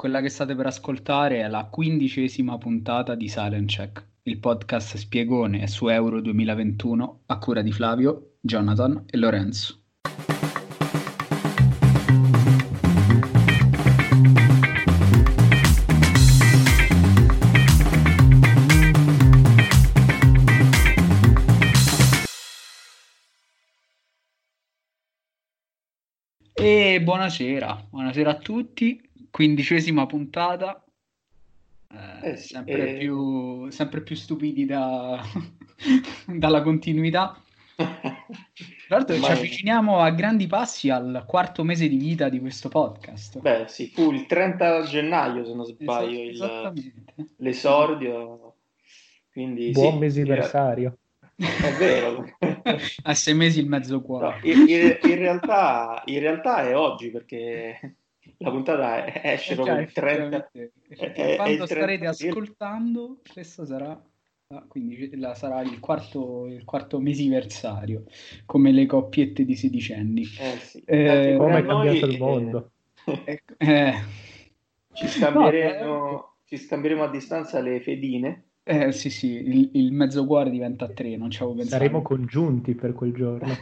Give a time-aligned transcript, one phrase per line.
[0.00, 5.66] Quella che state per ascoltare è la quindicesima puntata di Silent Check, il podcast spiegone
[5.66, 9.82] su Euro 2021 a cura di Flavio, Jonathan e Lorenzo.
[26.54, 29.07] E buonasera, buonasera a tutti
[29.38, 30.84] quindicesima puntata,
[31.92, 32.98] eh, eh sempre, eh...
[32.98, 35.22] Più, sempre, più, stupidi da...
[36.26, 37.40] dalla continuità.
[37.76, 38.26] Tra
[38.88, 43.38] l'altro ci avviciniamo a grandi passi al quarto mese di vita di questo podcast.
[43.38, 46.92] Beh sì, fu il 30 gennaio se non sbaglio il,
[47.36, 48.54] l'esordio.
[49.30, 50.98] Quindi, Buon sì, mesiversario.
[51.36, 52.26] È vero.
[53.04, 54.40] a sei mesi il mezzo cuore.
[54.42, 57.98] No, in, in, in, realtà, in realtà è oggi perché
[58.38, 60.50] la puntata esce proprio eh, il 30
[60.88, 64.00] è, quando starete ascoltando questo sarà
[64.48, 68.04] ah, quindi la, sarà il quarto, il quarto mesiversario
[68.46, 70.82] come le coppiette di sedicenni eh, sì.
[70.84, 72.70] eh, come è cambiato il mondo
[73.24, 73.94] eh, eh,
[74.92, 80.26] ci, scambieremo, no, ci scambieremo a distanza le fedine eh sì, sì, il, il mezzo
[80.26, 81.82] cuore diventa tre, non ci avevo pensato.
[81.82, 83.48] Saremo congiunti per quel giorno.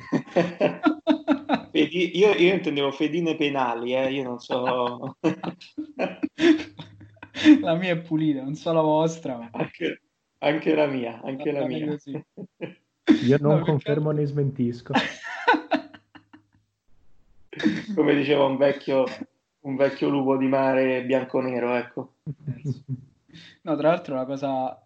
[1.76, 5.18] Fedi, io, io, intendevo fedine penali, eh, io non so.
[7.60, 9.36] la mia è pulita, non so la vostra.
[9.36, 9.50] Ma...
[9.52, 10.00] Anche,
[10.38, 11.94] anche, la mia, anche la mia.
[13.26, 14.20] Io non no, confermo perché...
[14.22, 14.94] né smentisco.
[17.94, 19.04] Come diceva un vecchio,
[19.60, 22.14] un vecchio lupo di mare bianco-nero, ecco.
[23.60, 24.82] No, tra l'altro la cosa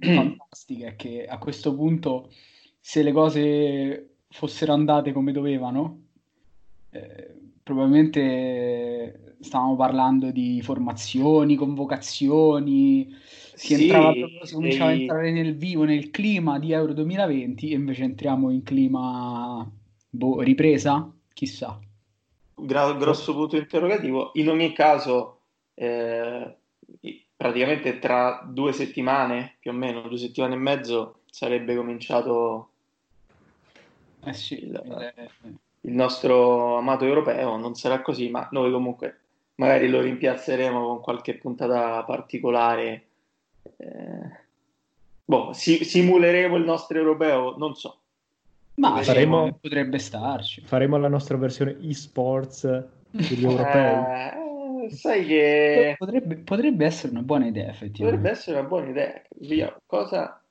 [0.00, 2.32] fantastica è che a questo punto,
[2.80, 6.01] se le cose fossero andate come dovevano,
[6.92, 13.14] eh, probabilmente stavamo parlando di formazioni, convocazioni,
[13.54, 14.94] si, sì, entrava, si cominciava e...
[14.94, 19.68] a entrare nel vivo, nel clima di Euro 2020 e invece entriamo in clima
[20.10, 21.78] boh, ripresa, chissà.
[22.54, 24.30] Gra- grosso punto interrogativo.
[24.34, 25.40] In ogni caso,
[25.74, 26.56] eh,
[27.34, 32.68] praticamente tra due settimane, più o meno, due settimane e mezzo, sarebbe cominciato
[34.24, 34.80] eh sì, il,
[35.82, 39.18] il nostro amato europeo, non sarà così, ma noi comunque
[39.56, 43.04] magari lo rimpiazzeremo con qualche puntata particolare.
[43.76, 44.40] Eh,
[45.24, 47.96] boh, si, simuleremo il nostro europeo, non so.
[48.74, 50.62] Ma faremo, potrebbe starci.
[50.62, 54.86] Faremo la nostra versione e-sports degli europei.
[54.86, 58.02] Eh, sai che potrebbe, potrebbe, essere una buona idea, effettivamente.
[58.04, 59.22] Potrebbe essere una buona idea.
[59.40, 60.41] Via, cosa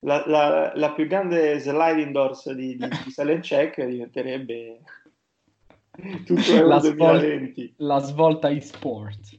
[0.00, 4.80] la, la, la, più grande sliding doors di, di, di Silent Check diventerebbe
[6.24, 9.38] tutto la, svol- la svolta eSports.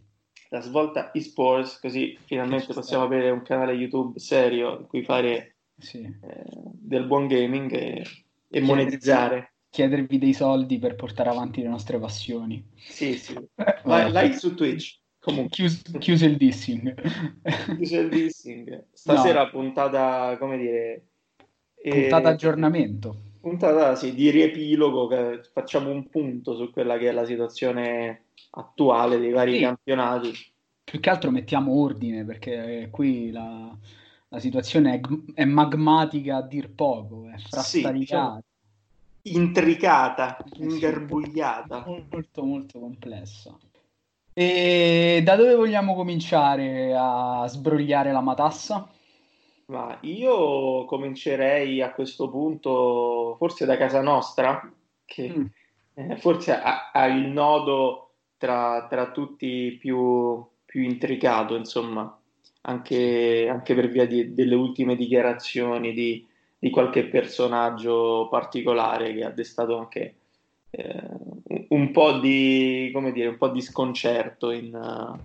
[0.49, 5.99] La svolta eSports, così finalmente possiamo avere un canale YouTube serio in cui fare sì.
[6.01, 6.43] eh,
[6.73, 8.03] del buon gaming e,
[8.49, 9.53] e monetizzare.
[9.69, 12.67] Chiedervi dei soldi per portare avanti le nostre passioni.
[12.75, 13.33] Sì, sì.
[13.85, 14.98] Like, like su Twitch.
[15.19, 16.95] Comunque, chiuso, chiuso il dissing.
[17.75, 18.85] chiuso il dissing.
[18.93, 19.49] Stasera no.
[19.49, 21.03] puntata, come dire...
[21.81, 23.15] Puntata eh, aggiornamento.
[23.41, 25.09] Puntata, sì, di riepilogo,
[25.53, 29.59] facciamo un punto su quella che è la situazione attuale dei vari sì.
[29.61, 30.31] campionati.
[30.83, 33.77] Più che altro mettiamo ordine, perché qui la,
[34.29, 37.93] la situazione è, è, magmatica a dir poco, è frastagliata.
[37.93, 38.43] Sì, diciamo,
[39.23, 41.85] intricata, ingarbugliata.
[41.85, 43.57] Molto, molto complessa.
[44.41, 48.89] E da dove vogliamo cominciare a sbrogliare la matassa?
[49.65, 55.45] Ma io comincerei a questo punto forse da casa nostra, che mm.
[55.93, 62.17] eh, forse ha, ha, il nodo tra, tra tutti più, più, intricato, insomma,
[62.61, 66.25] anche, anche per via di, delle ultime dichiarazioni di,
[66.57, 70.15] di qualche personaggio particolare che ha destato anche
[70.69, 71.03] eh,
[71.69, 74.73] un po' di, come dire, un po' di sconcerto in...
[74.73, 75.19] Uh...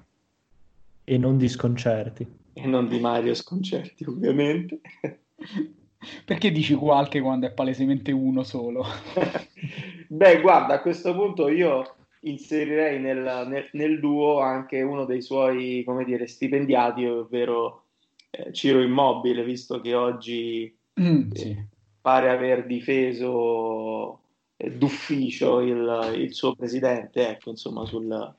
[1.05, 2.27] E non di sconcerti.
[2.53, 4.81] E non di Mario sconcerti, ovviamente.
[6.25, 8.85] Perché dici qualche quando è palesemente uno solo?
[10.09, 15.83] Beh, guarda, a questo punto io inserirei nel, nel, nel, duo anche uno dei suoi,
[15.85, 17.85] come dire, stipendiati, ovvero
[18.31, 21.51] eh, Ciro Immobile, visto che oggi mm, sì.
[21.51, 21.67] eh,
[22.01, 24.24] pare aver difeso eh,
[24.57, 28.35] d'ufficio il, il, suo presidente, ecco, insomma, sul,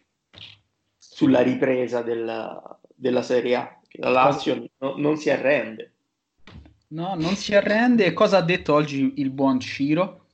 [0.98, 2.62] sulla ripresa del,
[2.94, 3.80] della Serie A.
[3.98, 5.94] La Lazio no, non si arrende.
[6.90, 8.14] No, non si arrende.
[8.14, 10.26] Cosa ha detto oggi il buon Ciro?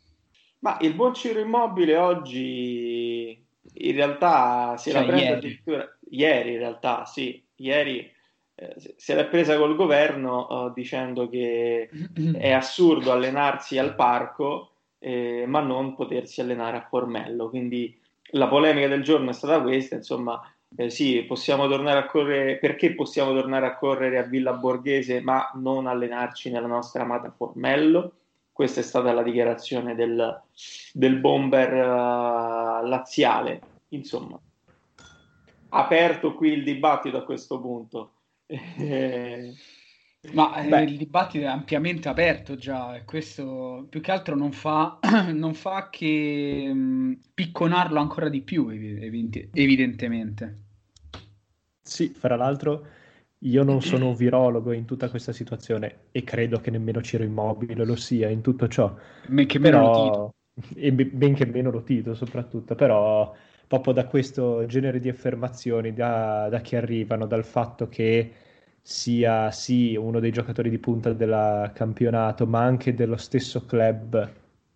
[0.59, 6.57] Ma il buon Ciro Immobile oggi in realtà si era cioè, preso addirittura ieri in
[6.57, 8.11] realtà, sì, ieri
[8.55, 11.89] eh, se l'è presa col governo uh, dicendo che
[12.37, 14.70] è assurdo allenarsi al parco
[15.03, 17.49] eh, ma non potersi allenare a Formello.
[17.49, 17.99] Quindi
[18.33, 20.39] la polemica del giorno è stata questa, insomma,
[20.75, 25.51] eh, sì, possiamo tornare a correre, perché possiamo tornare a correre a Villa Borghese ma
[25.55, 28.13] non allenarci nella nostra amata Formello?
[28.53, 30.41] Questa è stata la dichiarazione del,
[30.93, 33.61] del bomber uh, laziale.
[33.89, 34.39] Insomma,
[35.69, 38.11] aperto qui il dibattito a questo punto.
[40.33, 44.99] Ma eh, il dibattito è ampiamente aperto già, e questo più che altro non fa,
[45.33, 50.57] non fa che mh, mm, picconarlo ancora di più, ev- evidentemente.
[51.81, 52.85] Sì, fra l'altro
[53.39, 57.83] io non sono un virologo in tutta questa situazione e credo che nemmeno Ciro Immobile
[57.83, 58.95] lo sia in tutto ciò.
[59.27, 59.91] Men che meno però...
[59.91, 60.79] lo Tito.
[60.79, 63.33] E benché meno lo Tito soprattutto, però
[63.65, 68.31] proprio da questo genere di affermazioni, da, da che arrivano, dal fatto che
[68.81, 74.29] sia sì uno dei giocatori di punta del campionato, ma anche dello stesso club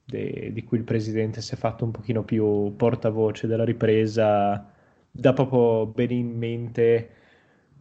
[0.05, 4.71] de, di cui il presidente si è fatto un pochino più portavoce della ripresa,
[5.11, 7.09] dà proprio bene in mente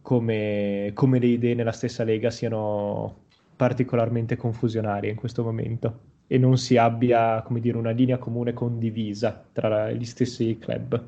[0.01, 3.23] come, come le idee nella stessa lega siano
[3.55, 9.45] particolarmente confusionarie in questo momento e non si abbia, come dire, una linea comune condivisa
[9.51, 11.03] tra gli stessi club.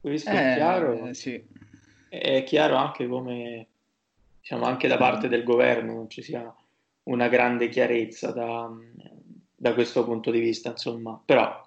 [0.00, 1.14] Questo eh, è chiaro.
[1.14, 1.42] Sì.
[2.18, 3.66] È chiaro anche come,
[4.40, 6.54] diciamo, anche da parte del governo non ci sia
[7.04, 8.70] una grande chiarezza da,
[9.56, 11.66] da questo punto di vista, insomma, però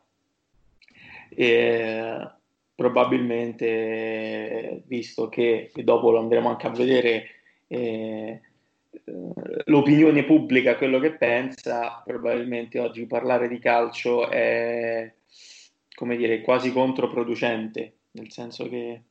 [1.30, 2.30] eh,
[2.75, 7.25] probabilmente, visto che, e dopo lo andremo anche a vedere,
[7.65, 8.39] eh,
[9.65, 15.12] l'opinione pubblica, quello che pensa, probabilmente oggi parlare di calcio è,
[15.95, 19.01] come dire, quasi controproducente, nel senso che eh,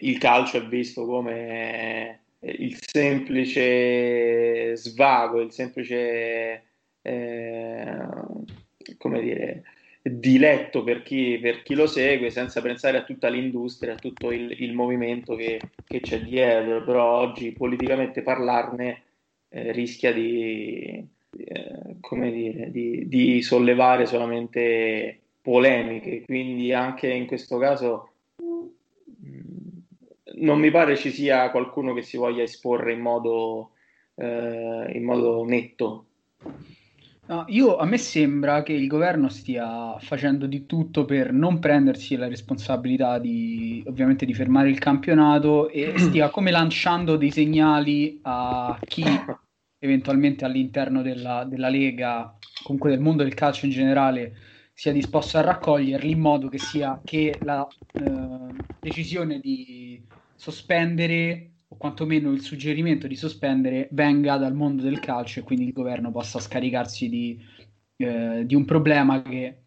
[0.00, 6.62] il calcio è visto come il semplice svago, il semplice,
[7.02, 7.96] eh,
[8.98, 9.62] come dire,
[10.02, 14.54] diletto per chi, per chi, lo segue senza pensare a tutta l'industria, a tutto il,
[14.62, 19.02] il movimento che, che, c'è dietro, però oggi politicamente parlarne
[19.48, 21.04] eh, rischia di,
[21.36, 28.10] eh, come dire, di, di, sollevare solamente polemiche, quindi anche in questo caso
[30.36, 33.70] non mi pare ci sia qualcuno che si voglia esporre in modo,
[34.14, 36.06] eh, in modo netto.
[37.28, 42.14] No, io, a me sembra che il governo stia facendo di tutto per non prendersi
[42.14, 48.78] la responsabilità di, ovviamente, di fermare il campionato e stia come lanciando dei segnali a
[48.84, 49.02] chi
[49.80, 52.32] eventualmente all'interno della, della Lega,
[52.62, 54.36] comunque del mondo del calcio in generale,
[54.72, 60.00] sia disposto a raccoglierli in modo che sia che la eh, decisione di
[60.36, 65.72] sospendere o quantomeno il suggerimento di sospendere venga dal mondo del calcio e quindi il
[65.72, 67.42] governo possa scaricarsi di,
[67.96, 69.62] eh, di un problema che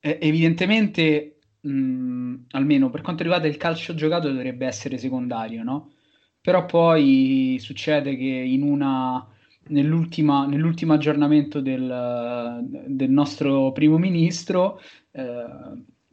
[0.00, 5.92] eh, evidentemente, mh, almeno per quanto riguarda il calcio giocato, dovrebbe essere secondario, no?
[6.40, 9.26] Però poi succede che in una,
[9.68, 10.46] nell'ultimo
[10.94, 14.80] aggiornamento del, del, nostro primo ministro,
[15.12, 15.44] eh,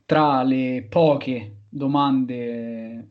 [0.05, 3.07] tra le poche domande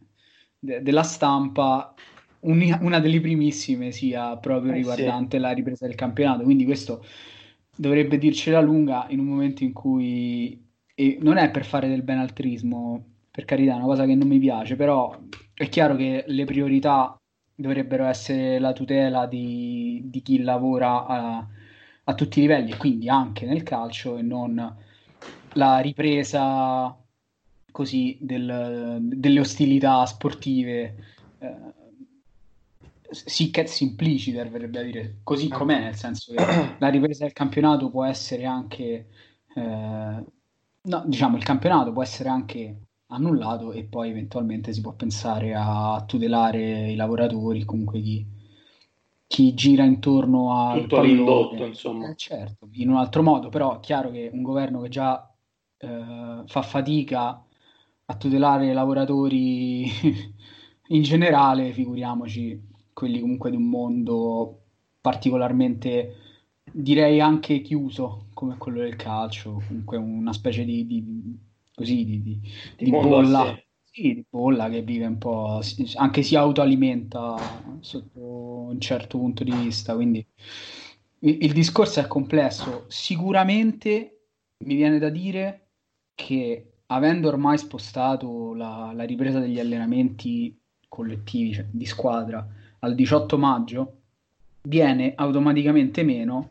[0.58, 1.94] de- della stampa,
[2.40, 5.42] un- una delle primissime sia proprio eh, riguardante sì.
[5.42, 6.42] la ripresa del campionato.
[6.42, 7.04] Quindi questo
[7.74, 10.64] dovrebbe dircela lunga in un momento in cui
[10.98, 14.38] e non è per fare del benaltrismo, per carità, è una cosa che non mi
[14.38, 15.14] piace, però
[15.52, 17.14] è chiaro che le priorità
[17.54, 21.46] dovrebbero essere la tutela di, di chi lavora a,
[22.04, 24.74] a, tutti i livelli, e quindi anche nel calcio, e non
[25.52, 26.96] la ripresa
[27.76, 30.94] così del, delle ostilità sportive
[31.38, 31.54] eh,
[33.10, 35.58] sic et simpliciter verrebbe a dire così ah.
[35.58, 36.42] com'è nel senso che
[36.78, 39.08] la ripresa del campionato può essere anche
[39.54, 40.24] eh,
[40.80, 42.76] no, diciamo il campionato può essere anche
[43.08, 48.26] annullato e poi eventualmente si può pensare a tutelare i lavoratori comunque chi,
[49.26, 53.80] chi gira intorno a tutto l'indotto insomma eh, certo in un altro modo però è
[53.80, 55.30] chiaro che un governo che già
[55.76, 57.45] eh, fa fatica
[58.06, 59.84] a tutelare i lavoratori
[60.88, 64.60] in generale, figuriamoci quelli comunque di un mondo
[65.00, 66.14] particolarmente,
[66.72, 71.38] direi anche chiuso come quello del calcio, comunque una specie di, di
[71.74, 72.40] così di, di,
[72.76, 73.56] di bolla.
[73.96, 75.60] Sì, di bolla che vive un po',
[75.94, 77.34] anche si autoalimenta
[77.80, 78.20] sotto
[78.68, 80.26] un certo punto di vista, quindi
[81.20, 82.84] il, il discorso è complesso.
[82.88, 84.26] Sicuramente
[84.64, 85.68] mi viene da dire
[86.14, 92.46] che avendo ormai spostato la, la ripresa degli allenamenti collettivi, cioè di squadra,
[92.80, 94.00] al 18 maggio,
[94.62, 96.50] viene automaticamente meno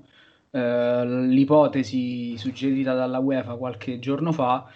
[0.51, 4.69] eh, l'ipotesi suggerita dalla UEFA qualche giorno fa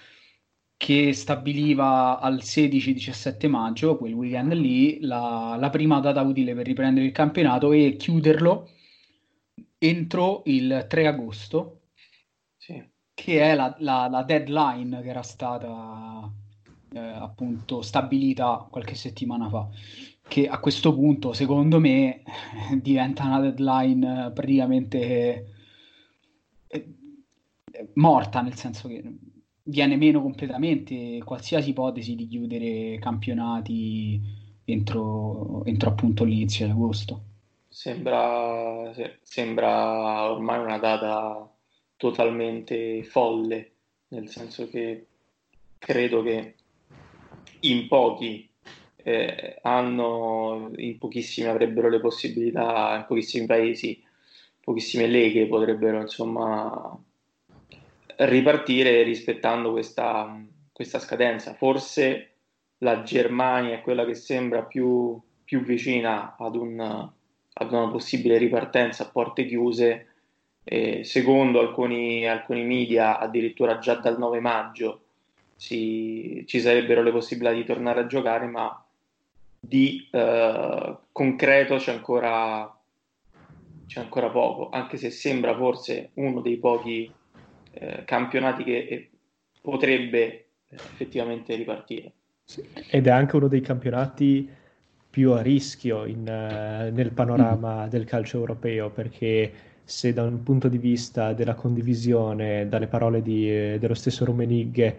[0.77, 7.05] che stabiliva al 16-17 maggio, quel weekend lì, la, la, prima data utile per riprendere
[7.05, 8.69] il campionato e chiuderlo
[9.77, 11.81] entro il 3 agosto,
[12.57, 12.81] sì.
[13.23, 16.31] Che è la, la, la, deadline che era stata
[16.93, 19.67] eh, appunto stabilita qualche settimana fa
[20.29, 22.21] che a questo punto, secondo me,
[22.79, 25.53] diventa una deadline praticamente
[26.67, 26.95] eh,
[27.95, 29.03] morta, nel senso che
[29.63, 34.21] viene meno completamente qualsiasi ipotesi di chiudere campionati
[34.65, 37.23] entro, entro appunto l'inizio di agosto.
[37.67, 41.49] Sembra, sembra ormai una data
[41.99, 43.71] totalmente folle,
[44.07, 45.05] nel senso che
[45.77, 46.55] credo che
[47.61, 48.49] in pochi
[48.95, 54.01] eh, hanno, in pochissimi avrebbero le possibilità, in pochissimi paesi,
[54.61, 56.97] pochissime leghe potrebbero insomma
[58.15, 60.41] ripartire rispettando questa,
[60.71, 61.53] questa scadenza.
[61.53, 62.29] Forse
[62.77, 69.03] la Germania è quella che sembra più, più vicina ad, un, ad, una possibile ripartenza
[69.03, 70.08] a porte chiuse.
[70.71, 75.01] Eh, secondo alcuni, alcuni media, addirittura già dal 9 maggio
[75.55, 78.85] si, ci sarebbero le possibilità di tornare a giocare, ma
[79.59, 82.71] di eh, concreto c'è ancora,
[83.87, 87.11] c'è ancora poco, anche se sembra forse uno dei pochi
[87.71, 89.09] eh, campionati che eh,
[89.61, 92.11] potrebbe effettivamente ripartire.
[92.91, 94.47] Ed è anche uno dei campionati
[95.09, 97.89] più a rischio in, uh, nel panorama mm.
[97.89, 103.49] del calcio europeo perché se da un punto di vista della condivisione, dalle parole di,
[103.49, 104.97] eh, dello stesso Rumenigge,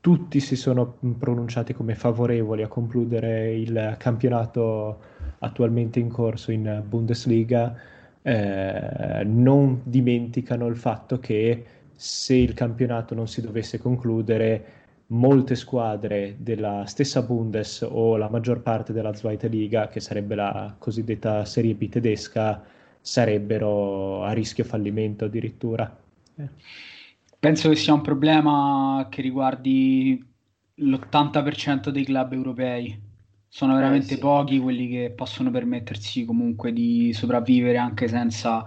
[0.00, 4.98] tutti si sono pronunciati come favorevoli a concludere il campionato
[5.40, 7.76] attualmente in corso in Bundesliga,
[8.22, 14.64] eh, non dimenticano il fatto che se il campionato non si dovesse concludere,
[15.08, 20.74] molte squadre della stessa Bundes o la maggior parte della Zweite Liga, che sarebbe la
[20.78, 22.62] cosiddetta Serie B tedesca,
[23.00, 25.98] sarebbero a rischio fallimento addirittura.
[26.36, 26.48] Eh.
[27.38, 30.22] Penso che sia un problema che riguardi
[30.74, 33.08] l'80% dei club europei.
[33.48, 34.18] Sono veramente eh, sì.
[34.18, 38.64] pochi quelli che possono permettersi comunque di sopravvivere anche senza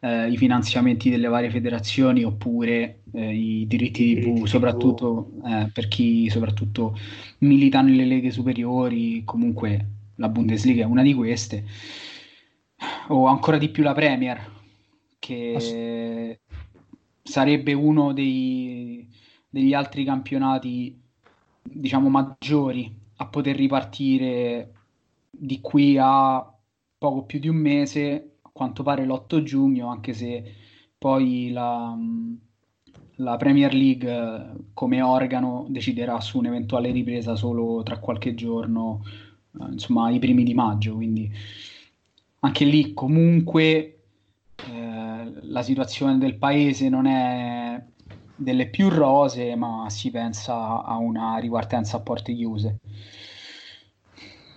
[0.00, 6.28] eh, i finanziamenti delle varie federazioni oppure eh, i diritti TV, soprattutto eh, per chi
[6.28, 6.98] soprattutto
[7.38, 9.86] milita nelle leghe superiori, comunque
[10.16, 11.64] la Bundesliga è una di queste,
[13.08, 14.50] o ancora di più la Premier,
[15.18, 16.40] che
[17.22, 19.08] sarebbe uno dei,
[19.48, 21.00] degli altri campionati,
[21.62, 24.72] diciamo, maggiori a poter ripartire
[25.30, 26.52] di qui a
[26.98, 30.54] poco più di un mese quanto pare l'8 giugno, anche se
[30.96, 31.96] poi la,
[33.16, 39.02] la Premier League come organo deciderà su un'eventuale ripresa solo tra qualche giorno,
[39.60, 41.30] eh, insomma i primi di maggio, quindi
[42.44, 43.66] anche lì comunque
[44.56, 47.82] eh, la situazione del paese non è
[48.36, 52.80] delle più rose, ma si pensa a una ripartenza a porte chiuse.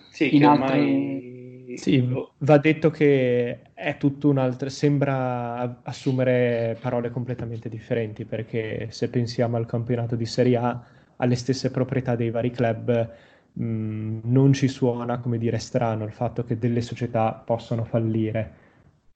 [0.10, 0.80] Sì, In altre...
[0.80, 1.36] ormai
[1.76, 2.04] sì,
[2.40, 9.58] va detto che è tutto un altro, sembra assumere parole completamente differenti perché se pensiamo
[9.58, 10.84] al campionato di Serie A,
[11.18, 13.12] alle stesse proprietà dei vari club,
[13.58, 18.54] mh, mm, non ci suona, come dire, strano il fatto che delle società possano fallire.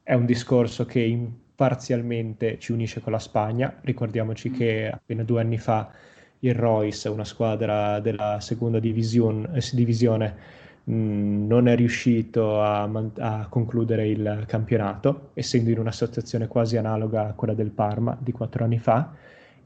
[0.03, 4.53] È un discorso che in, parzialmente ci unisce con la Spagna, ricordiamoci mm.
[4.53, 5.91] che appena due anni fa
[6.39, 13.47] il Royce, una squadra della seconda division, eh, divisione, Mm, non è riuscito a, a,
[13.49, 18.63] concludere il campionato, essendo in una situazione quasi analoga a quella del Parma di quattro
[18.63, 19.13] anni fa.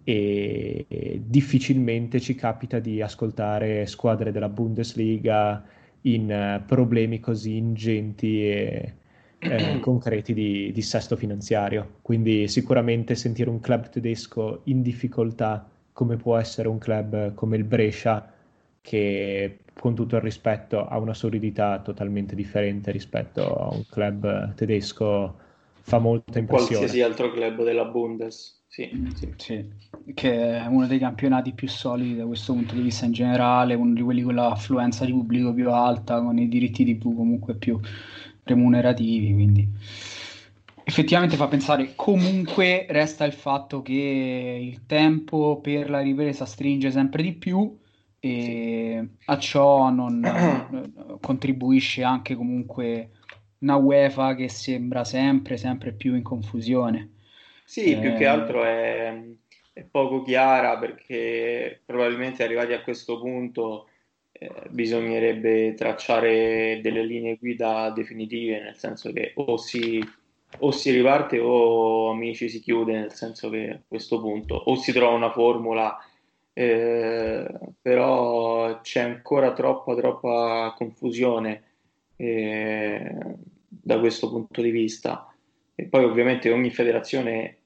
[0.08, 5.66] E, e difficilmente ci capita di ascoltare squadre della Bundesliga
[6.02, 8.94] in uh, problemi così ingenti e
[9.40, 11.96] eh, concreti di, di sesto finanziario.
[12.02, 17.64] Quindi sicuramente sentire un club tedesco in difficoltà come può essere un club come il
[17.64, 18.32] Brescia
[18.82, 25.36] che con tutto il rispetto ha una solidità totalmente differente rispetto a un club tedesco
[25.82, 26.78] fa molta impressione.
[26.78, 28.64] Qualsiasi altro club della Bundes.
[28.68, 29.34] Sì, sì.
[29.38, 29.70] sì,
[30.14, 33.94] che è uno dei campionati più solidi da questo punto di vista in generale, uno
[33.94, 37.80] di quelli con l'affluenza di pubblico più alta, con i diritti TV comunque più
[38.44, 39.68] remunerativi, quindi
[40.88, 47.24] effettivamente fa pensare comunque resta il fatto che il tempo per la ripresa stringe sempre
[47.24, 47.76] di più
[48.20, 53.10] e a ciò non contribuisce anche comunque
[53.60, 57.10] una UEFA che sembra sempre sempre più in confusione.
[57.64, 57.98] Sì, eh...
[57.98, 59.24] più che altro è,
[59.76, 63.90] è, poco chiara perché probabilmente arrivati a questo punto
[64.32, 70.02] eh, bisognerebbe tracciare delle linee guida definitive, nel senso che o si,
[70.60, 74.92] o si riparte o amici si chiude, nel senso che a questo punto o si
[74.94, 75.98] trova una formula,
[76.54, 77.48] eh,
[77.82, 81.64] però c'è ancora troppa, troppa confusione
[82.16, 83.14] eh,
[83.68, 85.30] da questo punto di vista.
[85.76, 87.58] E poi ovviamente ogni federazione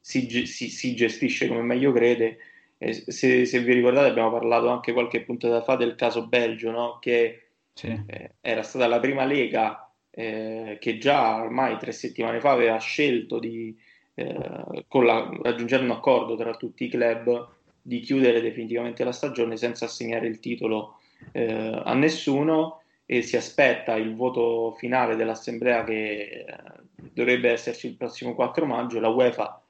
[0.00, 2.38] si, si, si gestisce come meglio crede.
[2.78, 6.98] E se, se, vi ricordate abbiamo parlato anche qualche puntata fa del caso Belgio, no?
[6.98, 7.88] che sì.
[8.06, 13.38] eh, era stata la prima lega eh, che già ormai tre settimane fa aveva scelto
[13.38, 13.76] di,
[14.14, 17.48] eh, la, raggiungere un accordo tra tutti i club
[17.82, 20.98] di chiudere definitivamente la stagione senza assegnare il titolo
[21.32, 26.46] eh, a nessuno e si aspetta il voto finale dell'assemblea che eh,
[26.94, 29.00] dovrebbe esserci il prossimo 4 maggio.
[29.00, 29.60] La UEFA,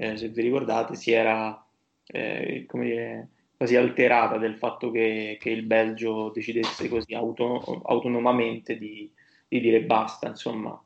[0.00, 1.62] eh, se vi ricordate, si era
[2.06, 9.10] eh, dire, quasi alterata del fatto che, che, il Belgio decidesse così auto, autonomamente di,
[9.46, 10.82] di dire basta, insomma.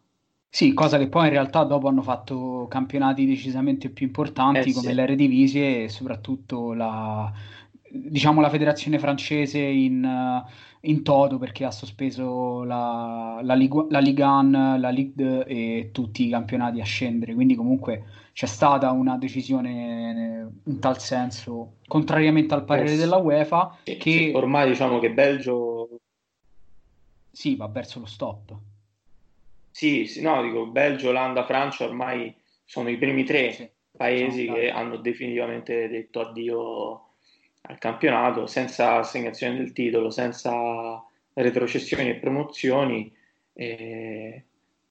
[0.49, 4.89] Sì, cosa che poi in realtà dopo hanno fatto campionati decisamente più importanti eh, come
[4.89, 4.95] sì.
[4.95, 7.33] l'Eredivisie e soprattutto la,
[7.89, 10.45] diciamo, la federazione francese in,
[10.81, 15.89] in toto perché ha sospeso la, la, Ligue, la Ligue 1, la Ligue 2 e
[15.93, 18.03] tutti i campionati a scendere, quindi comunque
[18.35, 24.33] c'è stata una decisione in tal senso, contrariamente al parere eh, della UEFA, che sì,
[24.35, 26.01] ormai diciamo che Belgio...
[27.31, 28.57] Sì, va verso lo stop.
[29.71, 34.69] Sì, sì, no, dico Belgio, Olanda, Francia ormai sono i primi tre sì, paesi che
[34.69, 37.07] hanno definitivamente detto addio
[37.63, 41.01] al campionato senza assegnazione del titolo, senza
[41.35, 43.15] retrocessioni e promozioni.
[43.53, 44.45] E,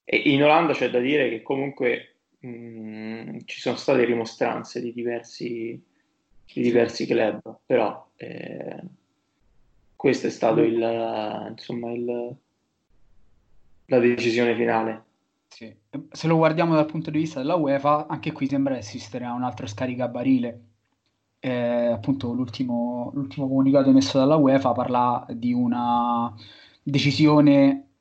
[0.06, 2.13] e in Olanda c'è da dire che comunque
[2.46, 5.82] mm, ci sono state rimostranze di diversi,
[6.54, 8.82] di diversi club, però eh,
[9.96, 10.30] questo è
[11.94, 12.38] il,
[13.86, 15.04] la decisione finale.
[15.48, 15.74] Sì.
[16.12, 19.68] Se lo guardiamo dal punto di vista della UEFA, anche qui sembra esistere un altro
[19.68, 20.62] scaricabarile
[21.46, 26.34] eh, appunto l'ultimo, l'ultimo, comunicato emesso dalla UEFA parla di una
[26.82, 27.93] decisione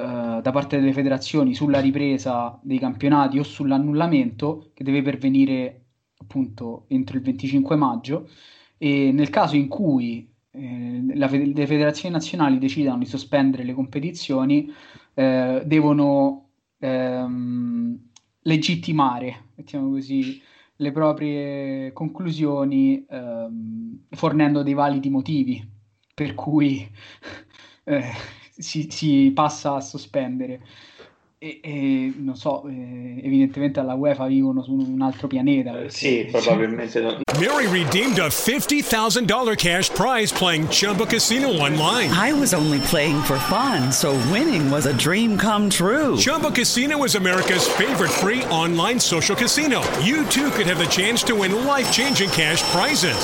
[0.00, 5.84] eh, da parte delle federazioni sulla ripresa dei campionati o sull'annullamento che deve pervenire
[6.18, 8.28] appunto entro il 25 maggio.
[8.78, 14.72] E nel caso in cui eh, la, le federazioni nazionali decidano di sospendere le competizioni
[15.14, 17.98] eh, devono ehm,
[18.42, 20.40] legittimare, mettiamo così,
[20.76, 25.62] le proprie conclusioni ehm, fornendo dei validi motivi
[26.14, 26.86] per cui
[27.84, 28.02] eh,
[28.60, 30.60] si, si, passa a sospendere.
[31.42, 35.72] E, e non so, eh, evidentemente alla UEFA vivono su un altro pianeta.
[35.72, 35.90] Perché...
[35.90, 37.20] Sì, probabilmente no.
[37.40, 42.10] Mary redeemed a $50,000 cash prize playing Chumba Casino online.
[42.10, 46.18] I was only playing for fun, so winning was a dream come true.
[46.18, 49.80] Chumba Casino is America's favorite free online social casino.
[50.02, 53.16] You too could have the chance to win life-changing cash prizes.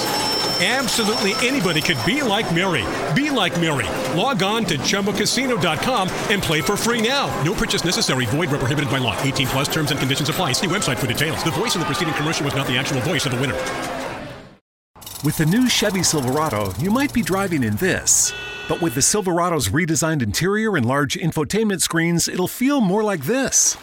[0.59, 2.85] Absolutely anybody could be like Mary.
[3.14, 3.87] Be like Mary.
[4.19, 7.27] Log on to ChumboCasino.com and play for free now.
[7.42, 8.25] No purchase necessary.
[8.25, 9.21] Void where prohibited by law.
[9.21, 10.53] 18 plus terms and conditions apply.
[10.53, 11.45] See website for details.
[11.45, 13.55] The voice in the preceding commercial was not the actual voice of the winner.
[15.25, 18.33] With the new Chevy Silverado, you might be driving in this.
[18.66, 23.77] But with the Silverado's redesigned interior and large infotainment screens, it'll feel more like this.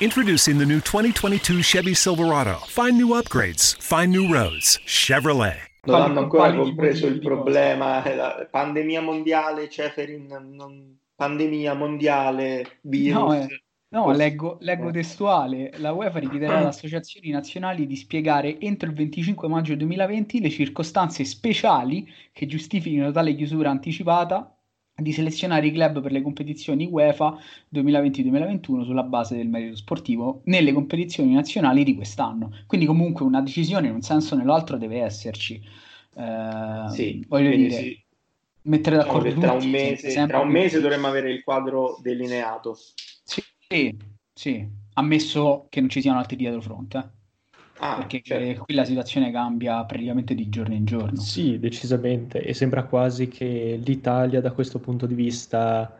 [0.00, 2.56] Introducing the new 2022 Chevy Silverado.
[2.66, 4.80] Find new upgrades, find new roads.
[4.86, 5.63] Chevrolet.
[5.84, 13.20] Non hanno ancora compreso il problema, la pandemia mondiale, Ceferin, non, pandemia mondiale, virus.
[13.22, 13.46] No, eh,
[13.88, 19.48] no leggo, leggo, testuale, la UEFA richiederà alle associazioni nazionali di spiegare entro il 25
[19.48, 24.54] maggio 2020 le circostanze speciali che giustifichino tale chiusura anticipata
[24.96, 27.36] di selezionare i club per le competizioni UEFA
[27.74, 32.52] 2020-2021 sulla base del merito sportivo nelle competizioni nazionali di quest'anno.
[32.66, 35.60] Quindi comunque una decisione in un senso o nell'altro deve esserci.
[36.16, 38.04] Eh, sì, voglio dire, sì.
[38.62, 41.98] mettere Diciamo d'accordo tra tutti, un mese, sempre tra un mese dovremmo avere il quadro
[42.00, 42.76] delineato.
[43.24, 43.96] Sì,
[44.32, 47.13] sì, ammesso che non ci siano altri dietro fronte, eh.
[47.86, 48.64] Ah, perché certo.
[48.64, 51.20] qui la situazione cambia praticamente di giorno in giorno.
[51.20, 52.40] Sì, decisamente.
[52.42, 55.94] E sembra quasi che l'Italia da questo punto di vista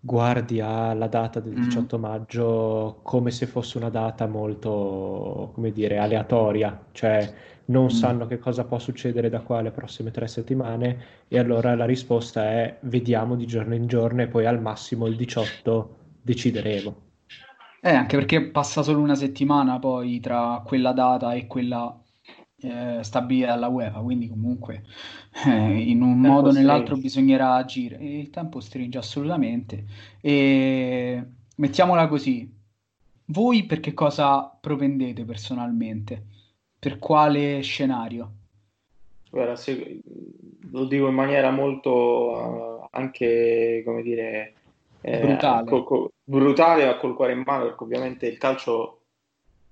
[0.00, 1.62] guardi alla data del Mm.
[1.64, 6.86] 18 maggio come se fosse una data molto, come dire, aleatoria.
[6.92, 7.30] Cioè
[7.66, 7.88] non Mm.
[7.88, 12.42] sanno che cosa può succedere da qua alle prossime tre settimane e allora la risposta
[12.44, 17.06] è vediamo di giorno in giorno e poi al massimo il 18 decideremo.
[17.88, 21.98] Eh, anche perché passa solo una settimana poi tra quella data e quella
[22.60, 24.84] eh, stabilita dalla UEFA, quindi comunque
[25.46, 27.98] eh, in un modo o nell'altro bisognerà agire.
[27.98, 29.86] E il tempo stringe assolutamente.
[30.20, 31.24] E
[31.56, 32.52] mettiamola così,
[33.26, 36.22] voi per che cosa propendete personalmente?
[36.78, 38.32] Per quale scenario?
[39.30, 40.02] Guarda, se-
[40.70, 44.57] lo dico in maniera molto eh, anche, come dire,
[45.00, 45.70] Brutale.
[45.70, 49.02] co- co- brutale, ma col cuore in mano, perché ovviamente il calcio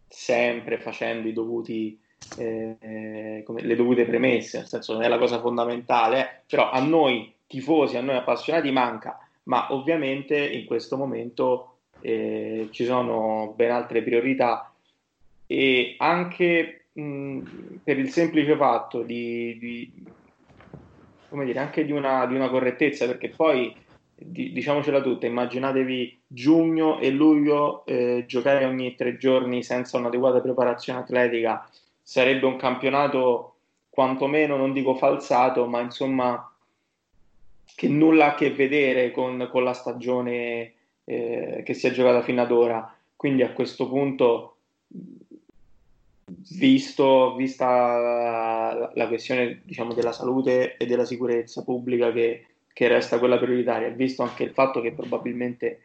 [0.09, 1.99] sempre facendo i dovuti,
[2.37, 6.71] eh, eh, come- le dovute premesse, nel senso non è la cosa fondamentale, eh, però
[6.71, 13.53] a noi tifosi, a noi appassionati manca, ma ovviamente in questo momento eh, ci sono
[13.57, 14.73] ben altre priorità
[15.47, 19.93] e anche mh, per il semplice fatto di, di-
[21.29, 23.75] come dire, anche di una, di una correttezza, perché poi
[24.19, 31.01] di- diciamocela tutta, immaginatevi giugno e luglio eh, giocare ogni tre giorni senza un'adeguata preparazione
[31.01, 31.69] atletica,
[32.03, 33.57] sarebbe un campionato
[33.91, 36.51] quantomeno, non dico falsato, ma insomma
[37.75, 40.73] che nulla ha a che vedere con, con la stagione
[41.05, 42.95] eh, che si è giocata fino ad ora.
[43.15, 44.57] Quindi a questo punto,
[46.59, 53.19] visto, vista la, la questione diciamo, della salute e della sicurezza pubblica che, che resta
[53.19, 55.85] quella prioritaria, visto anche il fatto che probabilmente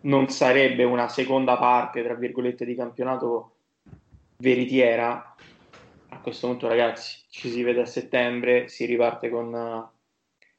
[0.00, 3.52] non sarebbe una seconda parte, tra virgolette, di campionato
[4.38, 5.36] veritiera,
[6.08, 9.88] a questo punto ragazzi ci si vede a settembre, si riparte con,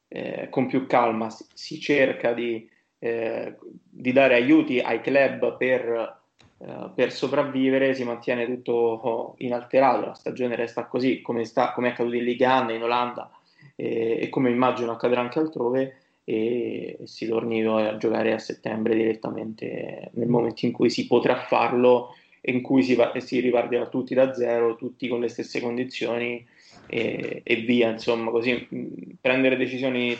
[0.08, 2.66] eh, con più calma, si, si cerca di,
[3.00, 6.22] eh, di dare aiuti ai club per,
[6.60, 11.92] eh, per sopravvivere, si mantiene tutto inalterato, la stagione resta così come, sta, come è
[11.92, 13.30] accaduto in Liga 1, in Olanda
[13.76, 20.10] e, e come immagino accadrà anche altrove e si torni a giocare a settembre direttamente
[20.14, 24.14] nel momento in cui si potrà farlo e in cui si, va- si ripartirà tutti
[24.14, 26.46] da zero, tutti con le stesse condizioni
[26.88, 28.88] e, e via, insomma, così mh,
[29.22, 30.18] prendere decisioni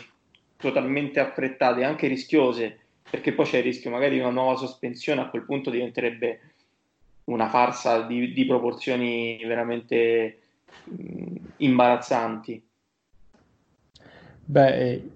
[0.56, 2.78] totalmente affrettate, anche rischiose,
[3.10, 6.40] perché poi c'è il rischio magari di una nuova sospensione, a quel punto diventerebbe
[7.24, 10.38] una farsa di, di proporzioni veramente
[10.84, 12.62] mh, imbarazzanti.
[14.46, 15.10] Beh, eh,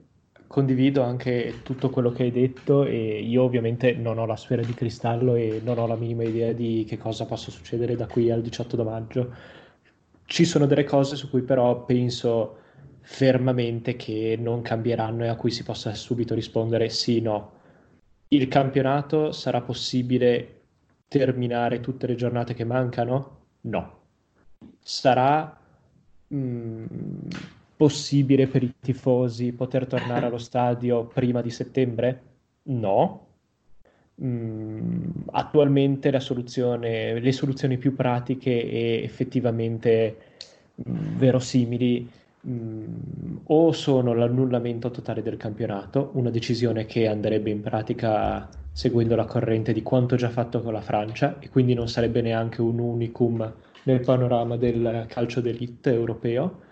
[0.46, 4.72] condivido anche tutto quello che hai detto e io ovviamente non ho la sfera di
[4.74, 8.40] cristallo e non ho la minima idea di che cosa possa succedere da qui al
[8.42, 9.34] 18 maggio.
[10.24, 12.56] Ci sono delle cose su cui però penso
[13.00, 17.52] fermamente che non cambieranno e a cui si possa subito rispondere sì, no.
[18.28, 20.54] Il campionato sarà possibile
[21.08, 23.46] terminare tutte le giornate che mancano?
[23.62, 23.96] No.
[24.80, 25.58] Sarà
[26.28, 26.84] mh,
[27.78, 32.22] possibile per i tifosi poter tornare allo stadio prima di settembre?
[32.64, 33.26] No.
[34.20, 36.18] Mm, attualmente le
[37.32, 40.16] soluzioni più pratiche e effettivamente
[40.88, 42.10] mm, verosimili
[42.48, 49.24] mm, o sono l'annullamento totale del campionato, una decisione che andrebbe in pratica seguendo la
[49.24, 53.52] corrente di quanto già fatto con la Francia e quindi non sarebbe neanche un unicum
[53.84, 56.66] nel panorama del calcio d'elite europeo,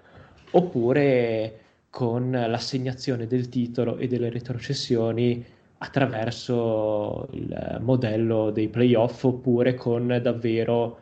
[0.56, 5.44] oppure con l'assegnazione del titolo e delle retrocessioni
[5.78, 10.98] attraverso il modello dei playoff oppure con davvero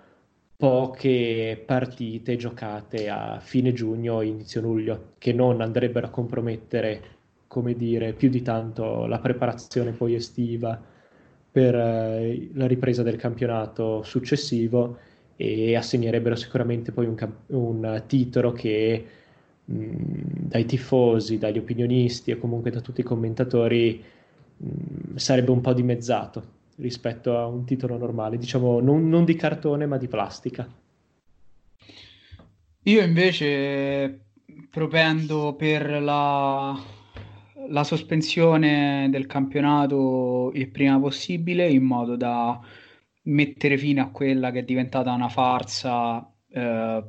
[0.56, 7.02] poche partite giocate a fine giugno e inizio luglio che non andrebbero a compromettere
[7.46, 10.80] come dire più di tanto la preparazione poi estiva
[11.50, 14.98] per eh, la ripresa del campionato successivo
[15.36, 19.04] e assegnerebbero sicuramente poi un, un titolo che
[19.64, 24.02] dai tifosi, dagli opinionisti e comunque da tutti i commentatori
[24.56, 29.86] mh, sarebbe un po' dimezzato rispetto a un titolo normale, diciamo non, non di cartone
[29.86, 30.68] ma di plastica.
[32.86, 34.26] Io invece
[34.70, 36.78] propendo per la,
[37.68, 42.60] la sospensione del campionato il prima possibile in modo da
[43.22, 47.02] mettere fine a quella che è diventata una farsa eh,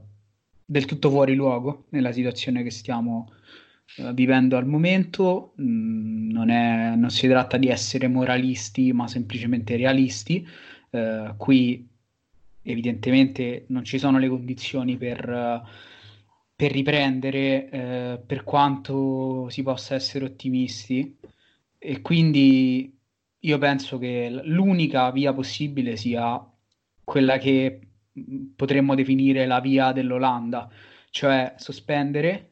[0.66, 3.32] del tutto fuori luogo nella situazione che stiamo
[3.98, 5.54] eh, vivendo al momento.
[5.62, 10.46] Mm, non, è, non, si tratta di essere moralisti, ma semplicemente realisti.
[10.90, 11.88] Eh, qui
[12.64, 15.64] evidentemente non ci sono le condizioni per,
[16.56, 21.18] per riprendere, eh, per quanto si possa essere ottimisti.
[21.78, 22.92] E quindi
[23.40, 26.44] io penso che l'unica via possibile sia
[27.04, 27.80] quella che
[28.56, 30.70] potremmo definire la via dell'Olanda,
[31.10, 32.52] cioè sospendere,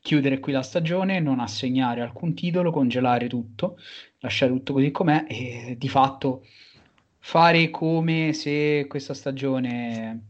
[0.00, 3.78] chiudere qui la stagione, non assegnare alcun titolo, congelare tutto,
[4.18, 6.44] lasciare tutto così com'è e di fatto
[7.18, 10.26] fare come se questa stagione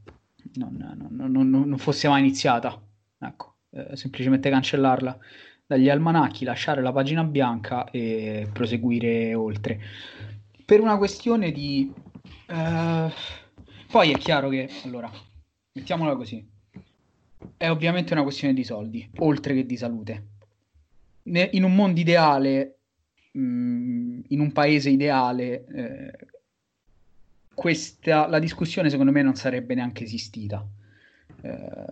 [0.54, 2.78] non, non, non, non fosse mai iniziata,
[3.18, 5.18] ecco, eh, semplicemente cancellarla
[5.66, 9.80] dagli almanacchi, lasciare la pagina bianca e proseguire oltre.
[10.64, 11.90] Per una questione di...
[12.46, 13.40] Eh,
[13.92, 15.10] poi è chiaro che, allora,
[15.72, 16.42] mettiamola così,
[17.58, 20.26] è ovviamente una questione di soldi, oltre che di salute.
[21.24, 22.78] Ne, in un mondo ideale,
[23.32, 26.26] mh, mm, in un paese ideale, eh,
[27.52, 30.66] questa, la discussione secondo me non sarebbe neanche esistita.
[31.42, 31.84] Eh,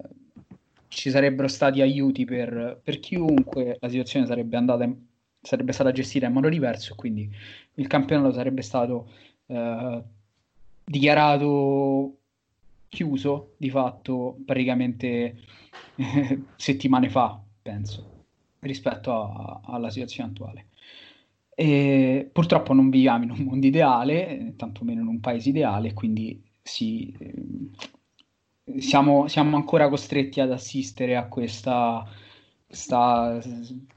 [0.89, 4.97] ci sarebbero stati aiuti per, per, chiunque, la situazione sarebbe, andata in,
[5.39, 7.31] sarebbe stata gestita in modo diverso e quindi
[7.75, 9.13] il campionato sarebbe stato
[9.49, 10.03] eh,
[10.91, 12.17] dichiarato
[12.89, 15.37] chiuso di fatto praticamente
[15.95, 18.25] eh, settimane fa, penso,
[18.59, 20.67] rispetto a, alla situazione attuale.
[21.55, 27.15] E purtroppo non viviamo in un mondo ideale, tantomeno in un paese ideale, quindi sì,
[27.21, 32.05] eh, siamo, siamo, ancora costretti ad assistere a questa,
[32.67, 33.41] questa,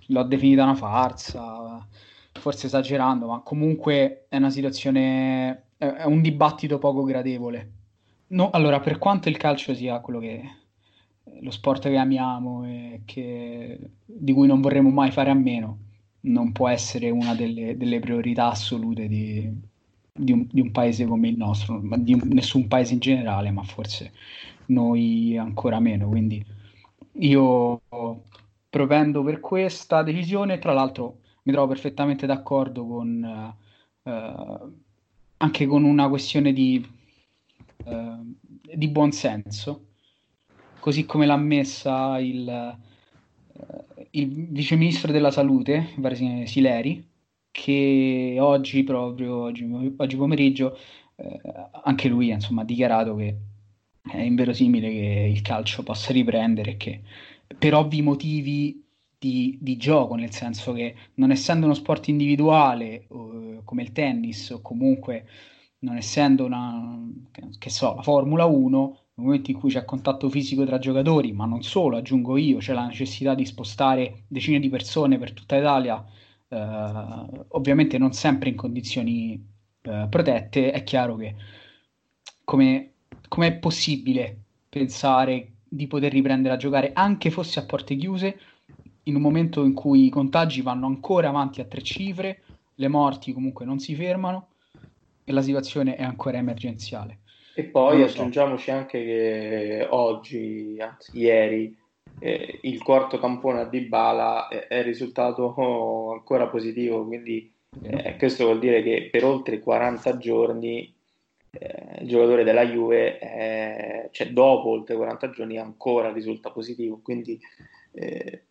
[0.08, 1.88] l'ho definita una farsa,
[2.34, 7.72] forse esagerando, ma comunque è una situazione è un dibattito poco gradevole.
[8.28, 10.42] No, allora, per quanto il calcio sia quello che
[11.42, 15.78] lo sport che amiamo e che, di cui non vorremmo mai fare a meno,
[16.22, 19.52] non può essere una delle, delle priorità assolute di,
[20.12, 23.64] di, un, di, un, paese come il nostro, ma di nessun paese in generale, ma
[23.64, 24.14] forse
[24.68, 26.08] noi ancora meno.
[26.08, 26.44] Quindi
[27.18, 27.82] io
[28.70, 33.56] propendo per questa decisione, tra l'altro mi trovo perfettamente d'accordo con...
[34.04, 34.82] Uh,
[35.44, 36.84] anche con una questione di,
[37.86, 38.18] eh,
[38.76, 39.88] di buon senso,
[40.80, 45.90] così come l'ha messa il, eh, il viceministro della salute,
[46.46, 47.06] Sileri,
[47.52, 50.78] che oggi proprio, oggi, oggi pomeriggio,
[51.16, 51.42] eh,
[51.84, 53.36] anche lui insomma, ha dichiarato che
[54.10, 57.02] è inverosimile che il calcio possa riprendere che
[57.58, 58.82] per ovvi motivi
[59.20, 64.50] di, di, gioco, nel senso che non essendo uno sport individuale uh, come il tennis
[64.50, 65.26] o comunque
[65.80, 67.00] non essendo una,
[67.58, 71.46] che, so, la Formula 1, nel momento in cui c'è contatto fisico tra giocatori, ma
[71.46, 76.04] non solo, aggiungo io, c'è la necessità di spostare decine di persone per tutta Italia,
[76.48, 79.46] uh, ovviamente non sempre in condizioni
[79.84, 81.36] uh, protette, è chiaro che
[82.46, 82.92] come
[83.40, 84.38] è possibile
[84.70, 88.38] pensare di poter riprendere a giocare anche fosse a porte chiuse
[89.04, 92.44] in un momento in cui i contagi vanno ancora avanti a tre cifre,
[92.76, 94.48] le morti comunque non si fermano
[95.24, 97.20] e la situazione è ancora emergenziale.
[97.56, 98.72] E poi aggiungiamoci so.
[98.72, 101.78] anche che oggi, anzi ieri,
[102.20, 105.54] eh, il quarto campone a Dybala è, è risultato
[106.12, 107.52] ancora positivo, quindi
[107.84, 110.94] eh, questo vuol dire che per oltre 40 giorni
[111.52, 117.40] eh, il giocatore della Juve, eh, cioè dopo oltre 40 giorni, ancora risulta positivo, quindi
[117.94, 118.46] eh,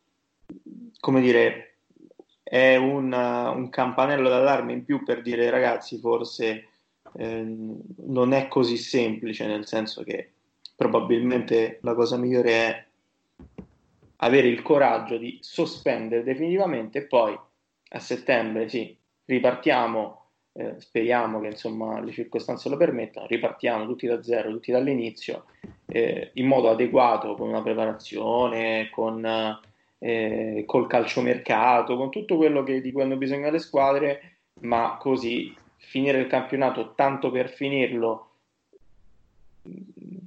[1.01, 1.72] come dire,
[2.53, 6.69] è un, un, campanello d'allarme in più per dire ragazzi forse
[7.15, 7.57] eh,
[7.97, 10.33] non è così semplice, nel senso che
[10.77, 12.85] probabilmente la cosa migliore è
[14.17, 17.35] avere il coraggio di sospendere definitivamente e poi
[17.89, 24.23] a settembre sì, ripartiamo, eh, speriamo che insomma le circostanze lo permettano, ripartiamo tutti da
[24.23, 25.47] zero, tutti dall'inizio,
[25.87, 29.25] eh, in modo adeguato, con una preparazione, con
[30.03, 35.55] eh, col calciomercato, con tutto quello che, di cui hanno bisogno le squadre, ma così
[35.77, 38.31] finire il campionato tanto per finirlo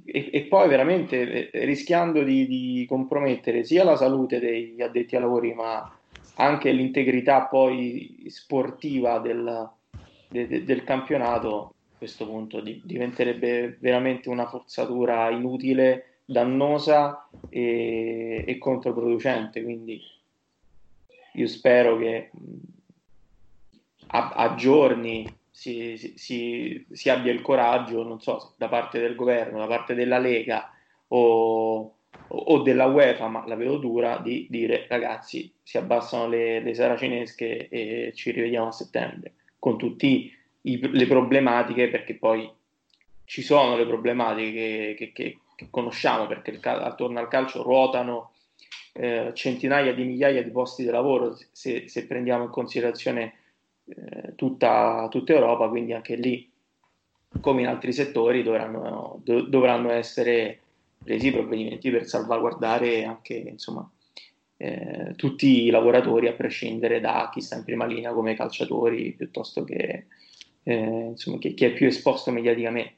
[0.06, 5.20] e, e poi veramente eh, rischiando di, di, compromettere sia la salute degli addetti ai
[5.20, 5.94] lavori, ma
[6.36, 9.68] anche l'integrità poi sportiva del,
[10.28, 18.44] de, de, del campionato, a questo punto di, diventerebbe veramente una forzatura inutile dannosa e,
[18.46, 19.62] e controproducente.
[19.62, 20.02] Quindi
[21.34, 22.30] io spero che
[24.08, 29.58] a, a giorni si, si, si, abbia il coraggio, non so, da parte del governo,
[29.58, 30.70] da parte della Lega
[31.08, 31.96] o,
[32.28, 37.68] o della UEFA, ma la vedo dura, di dire ragazzi si abbassano le, le saracinesche
[37.68, 42.50] e ci rivediamo a settembre, con tutte le problematiche, perché poi
[43.24, 48.32] ci sono le problematiche che, che, che, che conosciamo, perché il, attorno al calcio ruotano
[48.92, 53.34] eh, centinaia di migliaia di posti di lavoro, se, se prendiamo in considerazione
[53.86, 56.50] eh, tutta, tutta, Europa, quindi anche lì,
[57.40, 60.60] come in altri settori, dovranno, do, dovranno essere
[61.02, 63.88] presi provvedimenti per salvaguardare anche insomma,
[64.56, 69.64] eh, tutti i lavoratori, a prescindere da chi sta in prima linea come calciatori, piuttosto
[69.64, 70.06] che,
[70.62, 72.95] eh, insomma, chi, chi è più esposto mediaticamente.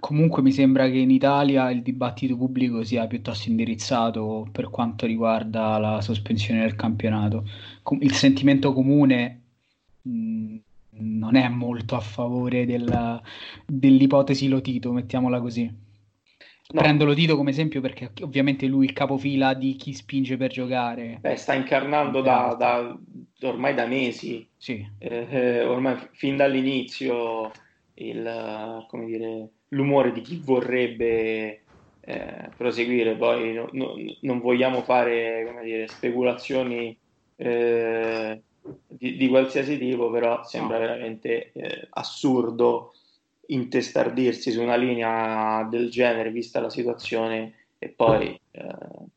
[0.00, 5.78] Comunque mi sembra che in Italia il dibattito pubblico sia piuttosto indirizzato per quanto riguarda
[5.78, 7.44] la sospensione del campionato.
[8.00, 9.42] Il sentimento comune
[10.02, 10.56] mh,
[10.98, 13.20] non è molto a favore della,
[13.66, 15.82] dell'ipotesi Lotito, mettiamola così.
[16.66, 16.80] No.
[16.80, 21.18] Prendo Lotito come esempio perché ovviamente lui è il capofila di chi spinge per giocare.
[21.20, 22.98] Beh, sta incarnando da, da,
[23.46, 24.86] ormai da mesi, sì.
[24.98, 27.50] eh, eh ormai fin dall'inizio
[27.94, 31.60] il, come dire, l'umore di chi vorrebbe
[32.00, 33.14] eh, proseguire.
[33.16, 36.96] Poi no, no, non vogliamo fare come dire, speculazioni
[37.36, 38.40] eh,
[38.88, 42.94] di, di, qualsiasi tipo, però sembra veramente eh, assurdo
[43.46, 48.66] intestardirsi su una linea del genere vista la situazione e poi eh,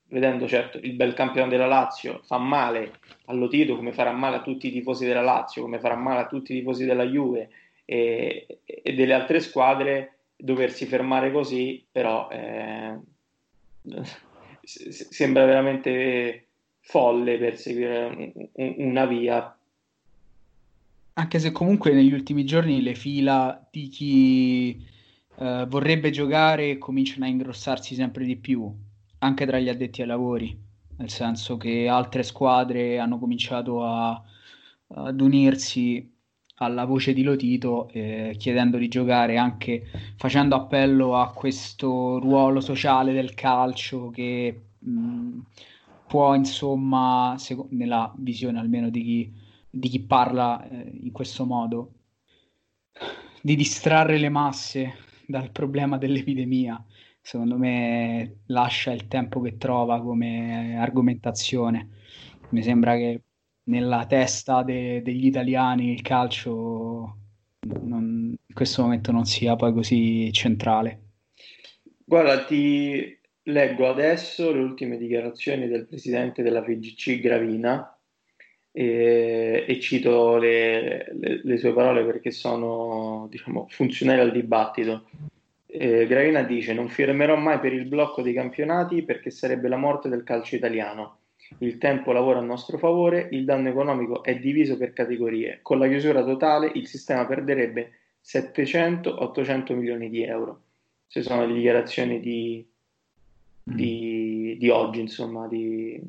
[0.10, 4.68] vedendo certo il bel campione della Lazio fa male all'Otito come farà male a tutti
[4.68, 7.50] i tifosi della Lazio come farà male a tutti i tifosi della Juve
[7.86, 13.00] e, e delle altre squadre doversi fermare così però eh,
[14.64, 16.48] sembra veramente
[16.80, 19.58] folle perseguire una via.
[21.14, 24.86] Anche se comunque negli ultimi giorni le fila di chi
[25.40, 28.72] eh, vorrebbe giocare cominciano a ingrossarsi sempre di più,
[29.20, 30.56] anche tra gli addetti ai lavori,
[30.98, 34.22] nel senso che altre squadre hanno cominciato a,
[34.90, 36.17] ad unirsi
[36.60, 39.84] alla voce di Lotito eh, chiedendo di giocare anche
[40.16, 45.40] facendo appello a questo ruolo sociale del calcio che mh,
[46.08, 51.92] può insomma, sec- nella visione almeno di chi di chi parla eh, in questo modo,
[53.42, 56.84] di distrarre le masse dal problema dell'epidemia,
[57.22, 61.90] secondo me lascia il tempo che trova come argomentazione.
[62.50, 63.22] Mi sembra che
[63.68, 67.18] nella testa de- degli italiani il calcio
[67.60, 71.02] non, in questo momento non sia poi così centrale.
[72.04, 77.98] Guarda, ti leggo adesso le ultime dichiarazioni del presidente della FGC Gravina,
[78.78, 85.10] e, e cito le, le, le, sue parole perché sono diciamo, funzionali al dibattito.
[85.66, 90.10] Eh, Gravina dice: Non firmerò mai per il blocco dei campionati perché sarebbe la morte
[90.10, 91.17] del calcio italiano.
[91.60, 95.60] Il tempo lavora a nostro favore, il danno economico è diviso per categorie.
[95.62, 97.92] Con la chiusura totale il sistema perderebbe
[98.24, 100.62] 700-800 milioni di euro.
[101.10, 102.68] Queste sono le dichiarazioni di,
[103.64, 106.02] di, di oggi, insomma, di,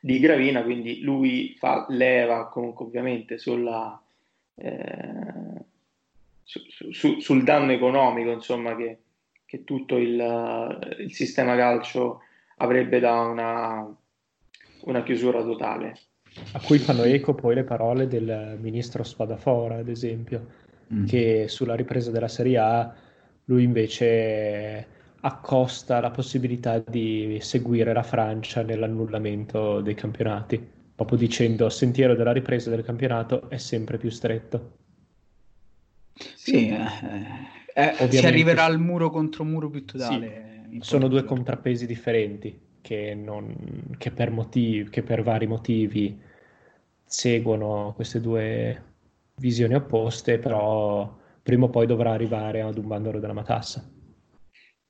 [0.00, 4.00] di Gravina, quindi lui fa leva comunque ovviamente sulla,
[4.54, 5.64] eh,
[6.42, 6.60] su,
[6.92, 8.98] su, sul danno economico insomma, che,
[9.44, 12.22] che tutto il, il, sistema calcio
[12.58, 13.96] avrebbe da una,
[14.82, 15.96] una chiusura totale.
[16.52, 20.46] A cui fanno eco poi le parole del ministro Spadafora, ad esempio,
[20.92, 21.06] mm.
[21.06, 22.94] che sulla ripresa della Serie A
[23.46, 24.86] lui invece
[25.20, 32.32] accosta la possibilità di seguire la Francia nell'annullamento dei campionati, proprio dicendo il sentiero della
[32.32, 34.76] ripresa del campionato è sempre più stretto.
[36.12, 40.26] Sì, eh, eh, si arriverà al muro contro muro più totale.
[40.26, 40.47] Sì,
[40.80, 46.18] sono due contrappesi differenti che, non, che, per motivi, che per vari motivi
[47.04, 48.82] seguono queste due
[49.36, 53.88] visioni opposte, però prima o poi dovrà arrivare ad un bandolo della matassa.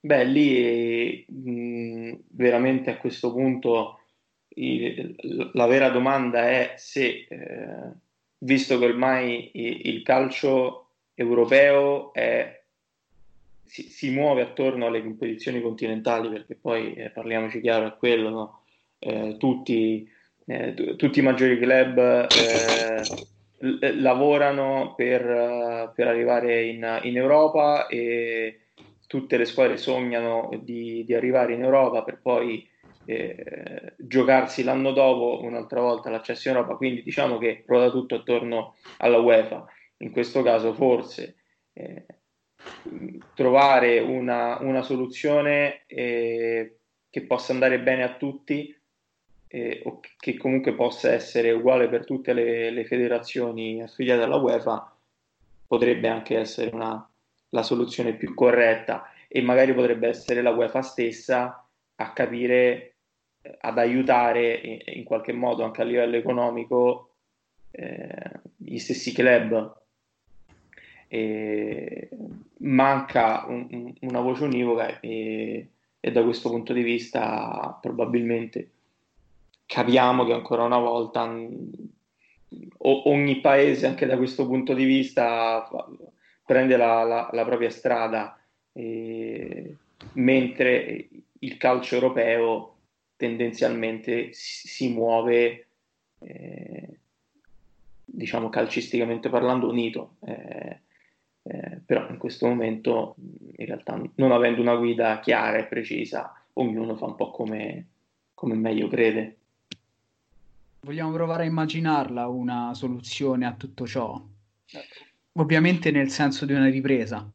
[0.01, 4.01] Beh, lì mh, veramente a questo punto
[4.51, 5.15] il,
[5.53, 7.93] la vera domanda è se, eh,
[8.39, 12.58] visto che ormai il calcio europeo è,
[13.69, 18.63] si, si, muove attorno alle competizioni continentali, perché poi eh, parliamoci chiaro, è quello, no?
[18.99, 20.11] eh, tutti,
[20.47, 23.03] eh, t- tutti, i maggiori club eh,
[23.59, 28.61] l- lavorano per, per arrivare in, in Europa e
[29.07, 32.69] tutte le squadre sognano di, di arrivare in Europa per poi
[33.05, 38.75] eh, giocarsi l'anno dopo un'altra volta l'accesso in Europa, quindi diciamo che ruota tutto attorno
[38.99, 39.67] alla UEFA.
[40.01, 41.37] In questo caso forse
[41.73, 42.07] eh,
[43.35, 46.79] trovare una, una soluzione eh,
[47.09, 48.77] che possa andare bene a tutti
[49.49, 54.93] eh, o che comunque possa essere uguale per tutte le, le federazioni affiliate alla UEFA
[55.67, 57.09] potrebbe anche essere una,
[57.51, 62.97] la soluzione più corretta e magari potrebbe essere la UEFA stessa a capire,
[63.61, 67.15] ad aiutare in, in, qualche modo anche a livello economico
[67.71, 69.77] eh, gli stessi club.
[71.09, 72.09] E
[72.59, 75.69] manca un, una voce univoca e,
[76.01, 78.71] e da questo punto di vista probabilmente
[79.67, 81.31] capiamo che ancora una volta
[82.79, 85.69] ogni paese anche da questo punto di vista
[86.45, 88.39] prende la, la, la propria strada
[88.73, 89.77] eh,
[90.13, 91.09] mentre
[91.41, 92.77] il calcio europeo
[93.17, 95.67] tendenzialmente si, si muove
[96.21, 96.89] eh,
[98.05, 100.81] diciamo calcisticamente parlando unito eh,
[101.49, 103.15] eh, però in questo momento
[103.57, 107.87] in realtà non avendo una guida chiara e precisa ognuno fa un po' come,
[108.35, 109.37] come meglio crede
[110.81, 114.21] Vogliamo provare a immaginarla una soluzione a tutto ciò?
[115.33, 117.29] Ovviamente nel senso di una ripresa,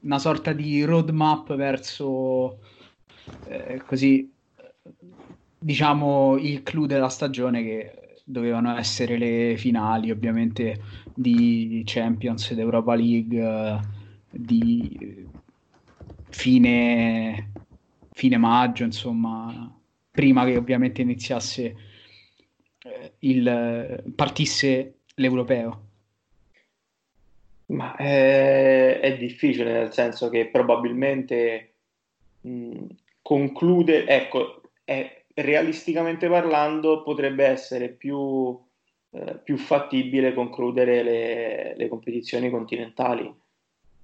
[0.00, 2.58] una sorta di roadmap verso
[3.46, 4.32] eh, così
[5.58, 10.80] diciamo il clou della stagione che dovevano essere le finali ovviamente
[11.14, 13.80] di Champions ed Europa League
[14.30, 15.26] di
[16.28, 17.52] fine,
[18.10, 19.72] fine maggio insomma
[20.10, 21.76] prima che ovviamente iniziasse
[23.20, 25.82] il, partisse l'europeo?
[27.66, 31.74] Ma è, è, difficile nel senso che probabilmente
[32.42, 32.84] mh,
[33.22, 38.63] conclude, ecco, è, realisticamente parlando potrebbe essere più,
[39.14, 43.32] eh, più fattibile concludere le, le competizioni continentali.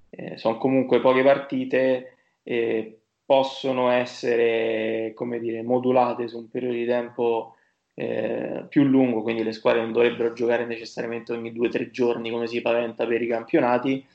[0.09, 6.85] Eh, sono comunque poche partite e possono essere, come dire, modulate su un periodo di
[6.85, 7.55] tempo
[7.93, 12.31] eh, più lungo, quindi le squadre non dovrebbero giocare necessariamente ogni due o tre giorni
[12.31, 14.05] come si paventa per i campionati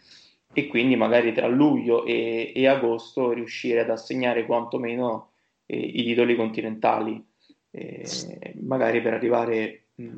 [0.53, 5.33] e quindi magari tra luglio e, e agosto riuscire ad assegnare quantomeno
[5.67, 7.23] eh, i titoli continentali,
[7.71, 10.15] eh, magari per arrivare mh,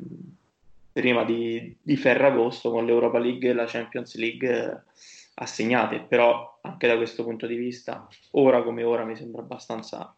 [0.91, 4.81] prima di, di, Ferragosto con l'Europa League e la Champions League eh,
[5.35, 10.13] assegnate, però anche da questo punto di vista, ora come ora mi sembra abbastanza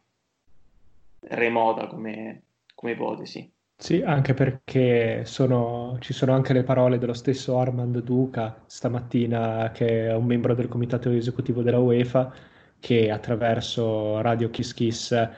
[1.19, 2.43] remota come,
[2.73, 3.51] come ipotesi.
[3.81, 10.07] Sì, anche perché sono, ci sono anche le parole dello stesso Armand Duca stamattina, che
[10.07, 12.31] è un membro del comitato esecutivo della UEFA,
[12.79, 15.29] che attraverso Radio Kiss Kiss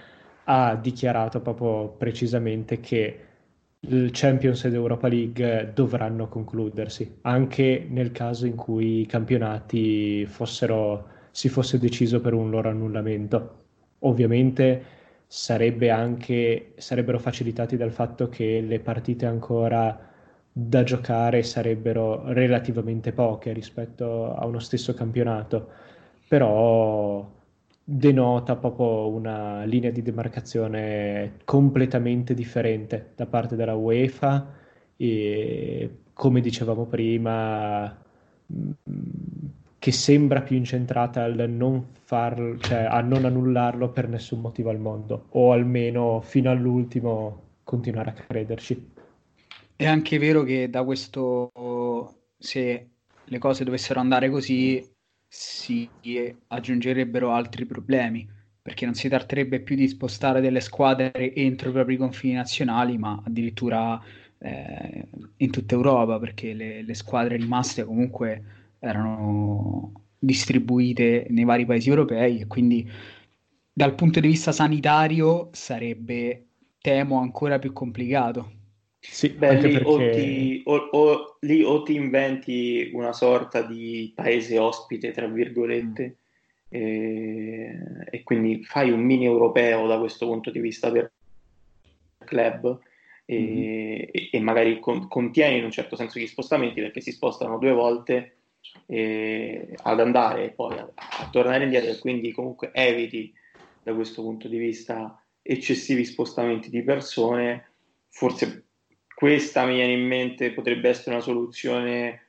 [0.45, 3.27] ha dichiarato proprio precisamente che
[4.11, 11.49] Champions ed Europa League dovranno concludersi, anche nel caso in cui i campionati fossero, si
[11.49, 13.57] fosse deciso per un loro annullamento.
[13.99, 14.83] Ovviamente
[15.27, 19.99] sarebbe anche, sarebbero facilitati dal fatto che le partite ancora
[20.51, 25.69] da giocare sarebbero relativamente poche rispetto a uno stesso campionato,
[26.27, 27.29] però
[27.83, 34.47] denota proprio una linea di demarcazione completamente differente da parte della UEFA
[34.95, 38.01] e come dicevamo prima
[39.79, 44.79] che sembra più incentrata al non far, cioè a non annullarlo per nessun motivo al
[44.79, 48.91] mondo, o almeno fino all'ultimo continuare a crederci.
[49.75, 51.51] È anche vero che da questo,
[52.37, 52.89] se
[53.25, 54.81] le cose dovessero andare così,
[55.35, 55.89] si
[56.47, 58.29] aggiungerebbero altri problemi,
[58.61, 63.19] perché non si tratterebbe più di spostare delle squadre entro i propri confini nazionali, ma
[63.25, 63.99] addirittura
[64.37, 65.07] eh,
[65.37, 68.43] in tutta Europa, perché le, le squadre rimaste comunque
[68.77, 72.87] erano distribuite nei vari paesi europei e quindi
[73.73, 76.45] dal punto di vista sanitario sarebbe,
[76.79, 78.51] temo, ancora più complicato.
[79.05, 79.85] Sì, Beh, lì, perché...
[79.85, 86.03] o ti, o, o, lì, o ti, inventi una sorta di paese ospite, tra virgolette,
[86.05, 86.69] mm.
[86.69, 87.79] e,
[88.09, 91.11] e, quindi fai un mini europeo da questo punto di vista per
[92.19, 92.79] club
[93.25, 94.09] e, mm.
[94.11, 97.73] e, e magari con, contieni in un certo senso gli spostamenti perché si spostano due
[97.73, 98.37] volte
[98.85, 103.33] eh, ad andare e poi a, a, tornare indietro e quindi comunque eviti
[103.83, 107.71] da questo punto di vista eccessivi spostamenti di persone,
[108.07, 108.63] forse
[109.15, 112.27] questa mi viene in mente potrebbe essere una soluzione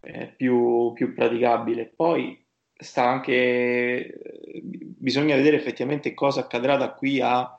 [0.00, 1.92] eh, più, più praticabile.
[1.94, 2.42] Poi
[2.78, 4.20] sta anche,
[4.62, 7.56] bisogna vedere effettivamente cosa accadrà da qui a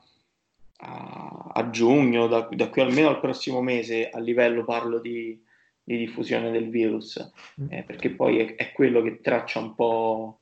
[0.78, 5.40] a, a giugno, da, da, qui almeno al prossimo mese, a livello parlo di,
[5.82, 7.66] di diffusione del virus, mm.
[7.70, 10.40] eh, perché poi è, è, quello che traccia un po'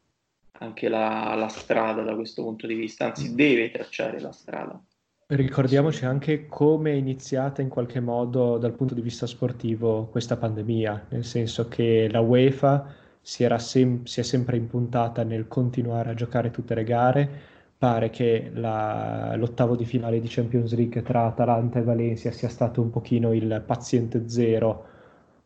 [0.59, 3.35] anche la, la strada da questo punto di vista, anzi mm.
[3.35, 4.81] deve tracciare la strada.
[5.29, 11.07] Ricordiamoci anche come è iniziata in qualche modo dal punto di vista sportivo questa pandemia,
[11.11, 12.87] nel senso che la UEFA
[13.21, 17.29] si, sem- si è sempre impuntata nel continuare a giocare tutte le gare.
[17.77, 22.81] Pare che la- l'ottavo di finale di Champions League tra Atalanta e Valencia sia stato
[22.81, 24.85] un pochino il paziente zero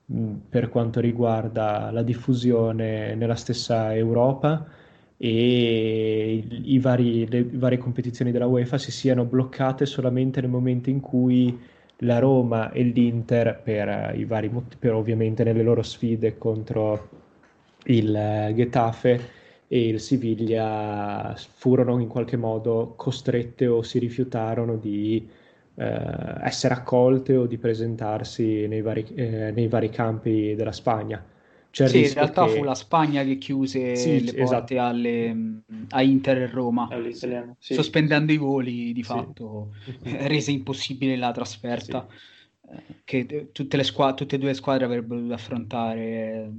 [0.06, 4.66] mh, per quanto riguarda la diffusione nella stessa Europa
[5.22, 11.00] e i vari, le varie competizioni della UEFA si siano bloccate solamente nel momento in
[11.00, 11.60] cui
[11.98, 17.08] la Roma e l'Inter, per, i vari, per ovviamente nelle loro sfide contro
[17.84, 19.20] il Getafe
[19.68, 25.28] e il Siviglia, furono in qualche modo costrette o si rifiutarono di
[25.74, 31.22] eh, essere accolte o di presentarsi nei vari, eh, nei vari campi della Spagna.
[31.70, 32.56] C'è sì, in realtà che...
[32.56, 34.80] fu la Spagna che chiuse sì, le porte esatto.
[34.80, 36.88] alle, a Inter e Roma,
[37.58, 37.74] sì.
[37.74, 39.92] sospendendo i voli di fatto, sì.
[40.26, 42.08] rese impossibile la trasferta
[42.68, 46.50] eh, che tutte, le squ- tutte e due le squadre avrebbero dovuto affrontare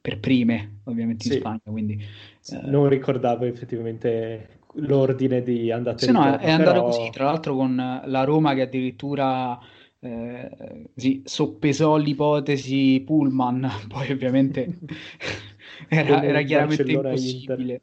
[0.00, 1.60] per prime, ovviamente in Spagna.
[1.64, 2.02] Quindi,
[2.48, 2.60] eh...
[2.64, 6.84] Non ricordavo effettivamente l'ordine di andata sì, no, è andato però...
[6.84, 9.58] così, tra l'altro con la Roma che addirittura
[10.06, 14.78] eh, sì, soppesò l'ipotesi Pullman, poi ovviamente
[15.88, 17.80] era, era chiaramente impossibile.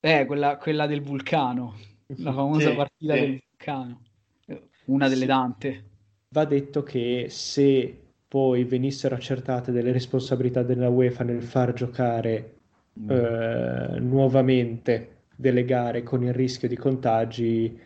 [0.00, 1.76] Eh, quella, quella, del vulcano,
[2.18, 3.20] la famosa sì, partita sì.
[3.20, 4.00] del vulcano,
[4.86, 5.84] una delle tante.
[6.28, 12.54] Va detto che se poi venissero accertate delle responsabilità della UEFA nel far giocare
[12.98, 13.10] mm.
[13.10, 17.78] eh, nuovamente delle gare con il rischio di contagi,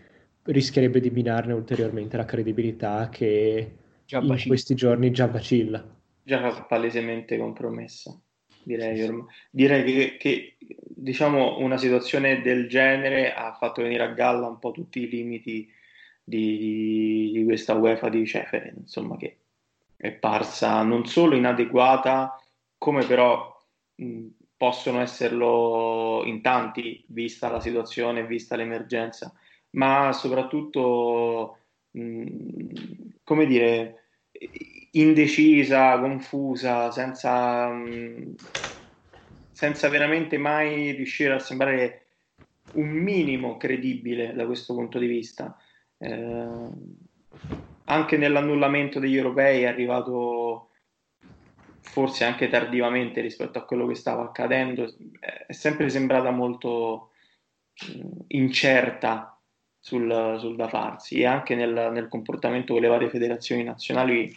[0.49, 3.77] rischierebbe di minarne ulteriormente la credibilità che
[4.07, 5.85] in questi giorni già vacilla.
[6.23, 8.19] Già palesemente compromessa,
[8.63, 9.03] direi.
[9.03, 9.27] Ormai.
[9.51, 14.73] Direi che, che, diciamo, una situazione del genere ha fatto venire a galla un po'
[14.73, 15.71] tutti i limiti
[16.23, 19.37] di, di, questa UEFA di Ceferin, insomma, che
[19.97, 22.41] è parsa non solo inadeguata,
[22.77, 23.59] come però
[23.97, 24.27] mh,
[24.57, 29.35] possono esserlo in tanti, vista la situazione, vista l'emergenza
[29.71, 31.59] ma soprattutto,
[31.93, 34.05] mh, come dire,
[34.93, 38.35] indecisa, confusa, senza, mh,
[39.51, 42.07] senza veramente mai riuscire a sembrare
[42.73, 45.57] un minimo credibile da questo punto di vista.
[45.99, 46.69] Eh,
[47.85, 50.71] anche nell'annullamento degli europei è arrivato
[51.81, 57.13] forse anche tardivamente rispetto a quello che stava accadendo, è sempre sembrata molto
[58.29, 59.38] incerta
[59.79, 64.37] sul, sul da farsi e anche nel, nel, comportamento con le varie federazioni nazionali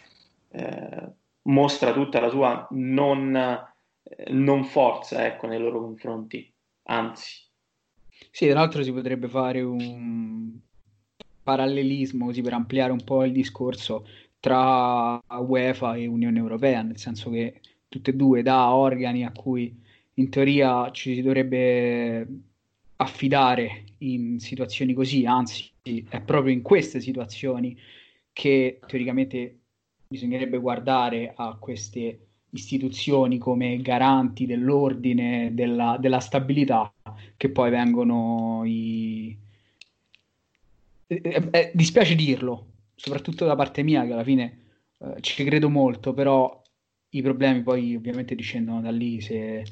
[0.50, 1.08] eh,
[1.42, 6.50] mostra tutta la sua non, eh, non forza ecco, nei loro confronti,
[6.84, 7.40] anzi.
[8.30, 10.52] Sì, tra l'altro si potrebbe fare un
[11.42, 14.06] parallelismo così per ampliare un po' il discorso
[14.38, 19.80] tra UEFA e Unione Europea, nel senso che tutte e due da organi a cui
[20.14, 22.26] in teoria ci si dovrebbe
[22.96, 27.78] affidare in situazioni così, anzi è proprio in queste situazioni
[28.32, 29.58] che teoricamente
[30.08, 36.92] bisognerebbe guardare a queste istituzioni come garanti dell'ordine, della, della stabilità,
[37.36, 39.36] che poi vengono i...
[41.06, 44.58] Eh, eh, eh, dispiace dirlo, soprattutto da parte mia, che alla fine
[44.98, 46.60] eh, ci credo molto, però
[47.10, 49.64] i problemi poi ovviamente discendono da lì se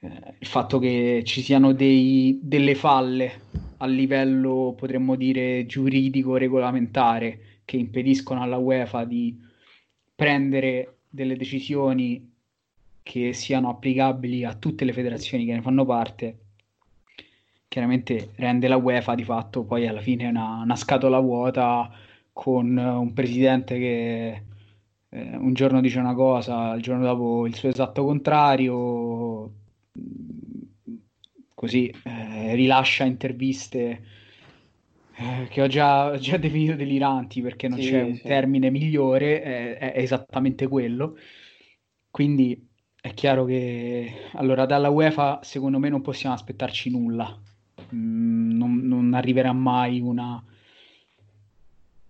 [0.00, 3.48] eh, il fatto che ci siano dei, delle falle
[3.78, 9.38] a livello, potremmo dire, giuridico, regolamentare, che impediscono alla UEFA di
[10.14, 12.28] prendere delle decisioni
[13.02, 16.38] che siano applicabili a tutte le federazioni che ne fanno parte,
[17.68, 21.90] chiaramente rende la UEFA di fatto poi alla fine una, una scatola vuota
[22.32, 24.42] con un presidente che
[25.08, 29.19] eh, un giorno dice una cosa, il giorno dopo il suo esatto contrario,
[31.54, 34.02] così eh, rilascia interviste
[35.14, 38.22] eh, che ho già, già, definito deliranti perché non sì, c'è un sì.
[38.22, 41.18] termine migliore, è, è, esattamente quello.
[42.10, 42.66] Quindi
[42.98, 47.38] è chiaro che allora dalla UEFA secondo me non possiamo aspettarci nulla,
[47.94, 50.42] mm, non, non, arriverà mai una,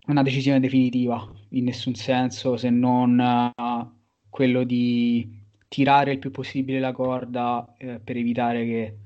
[0.07, 3.91] una decisione definitiva in nessun senso se non uh,
[4.29, 5.40] quello di
[5.71, 8.97] tirare il più possibile la corda eh, per evitare che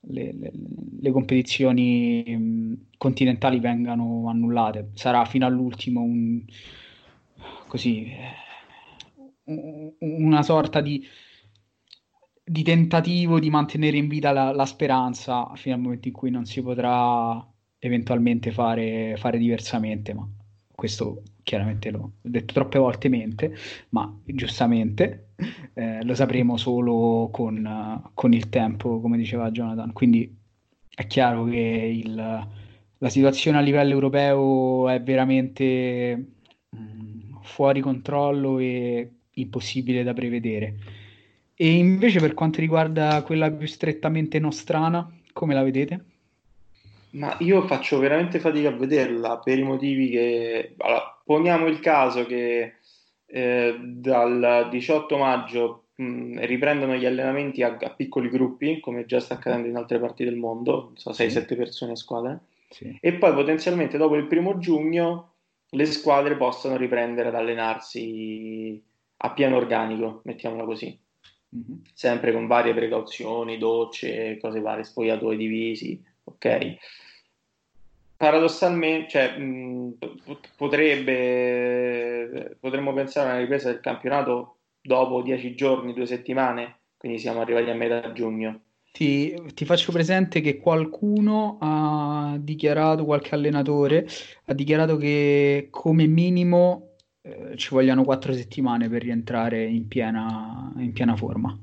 [0.00, 0.52] le, le,
[1.00, 4.90] le competizioni continentali vengano annullate.
[4.94, 6.42] Sarà fino all'ultimo un,
[7.68, 8.10] così,
[10.00, 11.00] una sorta di,
[12.42, 16.44] di, tentativo di mantenere in vita la, la, speranza fino al momento in cui non
[16.44, 17.48] si potrà
[17.78, 20.28] eventualmente fare, fare diversamente, ma
[20.74, 23.54] questo chiaramente l'ho detto troppe volte mente,
[23.90, 25.29] ma giustamente
[25.74, 29.92] eh, lo sapremo solo con, con, il tempo, come diceva Jonathan.
[29.92, 30.36] Quindi
[30.94, 36.16] è chiaro che il, la situazione a livello europeo è veramente
[36.68, 40.74] mh, mm, fuori controllo e impossibile da prevedere.
[41.54, 46.04] E invece per quanto riguarda quella più strettamente nostrana, come la vedete?
[47.10, 50.74] Ma io faccio veramente fatica a vederla per i motivi che...
[50.78, 52.76] Allora, poniamo il caso che
[53.30, 59.34] eh, dal 18 maggio mh, riprendono gli allenamenti a, a, piccoli gruppi, come già sta
[59.34, 61.56] accadendo in altre parti del mondo, so, 6-7 sì.
[61.56, 62.98] persone a squadra, sì.
[63.00, 65.34] e poi potenzialmente dopo il primo giugno
[65.70, 68.82] le squadre possano riprendere ad allenarsi
[69.18, 70.98] a piano organico, mettiamola così.
[71.54, 71.80] Mm-hmm.
[71.92, 76.76] Sempre con varie precauzioni, docce, cose varie, spogliatoi divisi, ok?
[78.20, 79.96] Paradossalmente, cioè, mh,
[80.54, 87.40] potrebbe, potremmo pensare a una ripresa del campionato dopo dieci giorni, due settimane, quindi siamo
[87.40, 88.60] arrivati a metà giugno.
[88.92, 94.06] Ti, ti, faccio presente che qualcuno ha dichiarato, qualche allenatore
[94.44, 100.92] ha dichiarato che come minimo eh, ci vogliono quattro settimane per rientrare in piena, in
[100.92, 101.58] piena forma.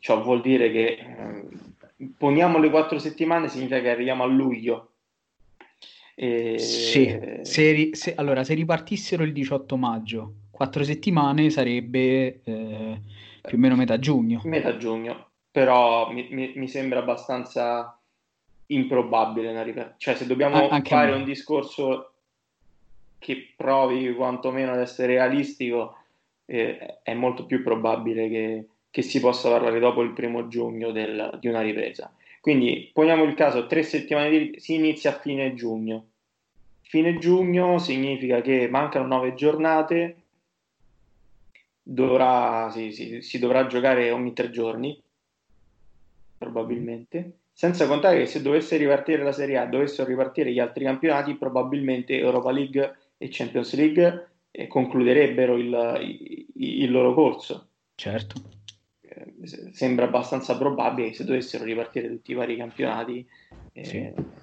[0.00, 1.44] ciò vuol dire che eh,
[2.16, 4.88] poniamo le quattro settimane significa che arriviamo a luglio.
[6.14, 6.58] E...
[6.58, 13.00] Sì, se, se, allora se ripartissero il 18 maggio, quattro settimane sarebbe eh,
[13.42, 14.42] più o meno metà giugno.
[14.44, 17.98] Metà giugno, però mi, mi, mi sembra abbastanza
[18.66, 19.98] improbabile una ripartenza.
[19.98, 22.12] Cioè se dobbiamo An- fare un discorso
[23.18, 25.96] che provi quantomeno ad essere realistico,
[26.44, 31.38] eh, è molto più probabile che che si possa parlare dopo il primo giugno del,
[31.40, 32.14] di una ripresa.
[32.42, 36.08] Quindi poniamo il caso, tre settimane di, si inizia a fine giugno.
[36.82, 40.16] Fine giugno significa che mancano nove giornate,
[41.82, 45.02] dovrà, si, si, si dovrà giocare ogni tre giorni,
[46.36, 47.38] probabilmente.
[47.50, 52.18] Senza contare che se dovesse ripartire la Serie A, dovessero ripartire gli altri campionati, probabilmente
[52.18, 54.28] Europa League e Champions League
[54.68, 57.68] concluderebbero il, il, il loro corso.
[57.94, 58.60] Certo
[59.72, 63.26] sembra abbastanza probabile che se dovessero ripartire tutti i vari campionati
[63.72, 64.40] eh, sì.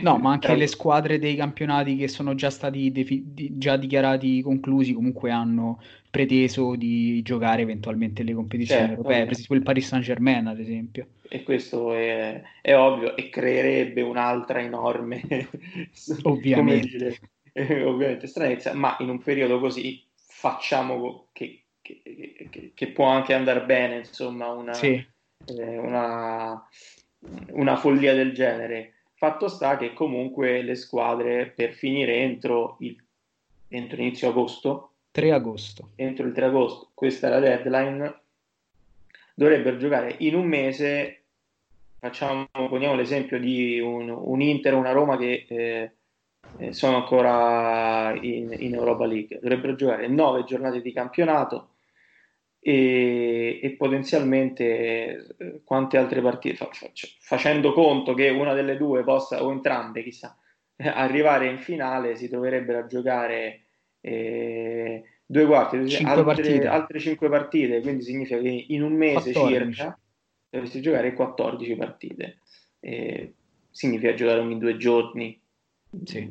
[0.00, 4.40] No, ma anche le squadre dei campionati che sono già stati defi- di- già dichiarati
[4.40, 5.80] conclusi comunque hanno
[6.10, 10.58] preteso di giocare eventualmente le competizioni certo, europee, per esempio il Paris Saint Germain ad
[10.58, 11.08] esempio.
[11.28, 15.22] E questo è, è ovvio e creerebbe un'altra enorme
[16.22, 16.88] ovviamente.
[16.88, 17.18] Dire,
[17.52, 23.64] eh, ovviamente stranezza, ma in un periodo così facciamo che che, che, può anche andare
[23.64, 25.04] bene, insomma, una, sì.
[25.46, 26.68] eh, una,
[27.50, 28.94] una, follia del genere.
[29.14, 32.96] Fatto sta che comunque le squadre per finire entro, il,
[33.68, 38.20] entro inizio agosto, 3 agosto, entro il 3 agosto, questa è la deadline,
[39.34, 41.14] dovrebbero giocare in un mese.
[41.98, 45.92] Facciamo, poniamo l'esempio di un, un Inter, una Roma che eh,
[46.58, 49.40] eh sono ancora in, in Europa League.
[49.40, 51.70] Dovrebbero giocare nove giornate di campionato
[52.68, 56.68] e, e potenzialmente eh, quante altre partite, fa,
[57.18, 60.36] facendo conto che una delle due possa, o entrambe, chissà,
[60.76, 63.62] arrivare in finale, si troverebbero a giocare
[64.02, 66.66] eh, due quarti, cinque altre, partite.
[66.66, 69.72] altre cinque partite, quindi significa che in un mese 14.
[69.72, 69.98] circa
[70.50, 72.38] dovresti giocare 14 partite.
[72.80, 73.32] Eh,
[73.70, 75.40] significa giocare ogni due giorni.
[76.04, 76.30] Sì.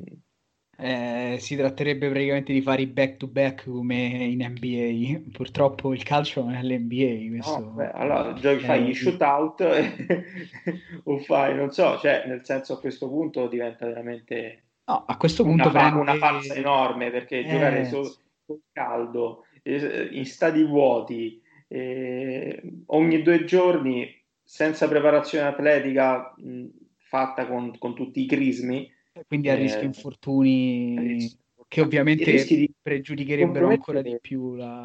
[0.80, 5.32] Eh, si tratterebbe praticamente di fare i back to back come in NBA.
[5.32, 7.30] Purtroppo il calcio non è l'NBA.
[7.32, 7.59] Questo...
[7.59, 9.61] No, beh, allora giochi, fai gli shootout
[11.03, 15.43] o fai, non so, cioè nel senso a questo punto diventa veramente no, a questo
[15.43, 15.99] punto una, prende...
[15.99, 17.47] una farsa enorme perché eh...
[17.47, 18.15] giocare sul,
[18.45, 26.65] sul caldo, eh, in stadi vuoti, eh, ogni due giorni senza preparazione atletica mh,
[26.97, 28.93] fatta con, con tutti i crismi
[29.26, 31.36] quindi a rischio eh, infortuni
[31.68, 32.74] che ovviamente di...
[32.82, 34.82] pregiudicherebbero ancora di più la...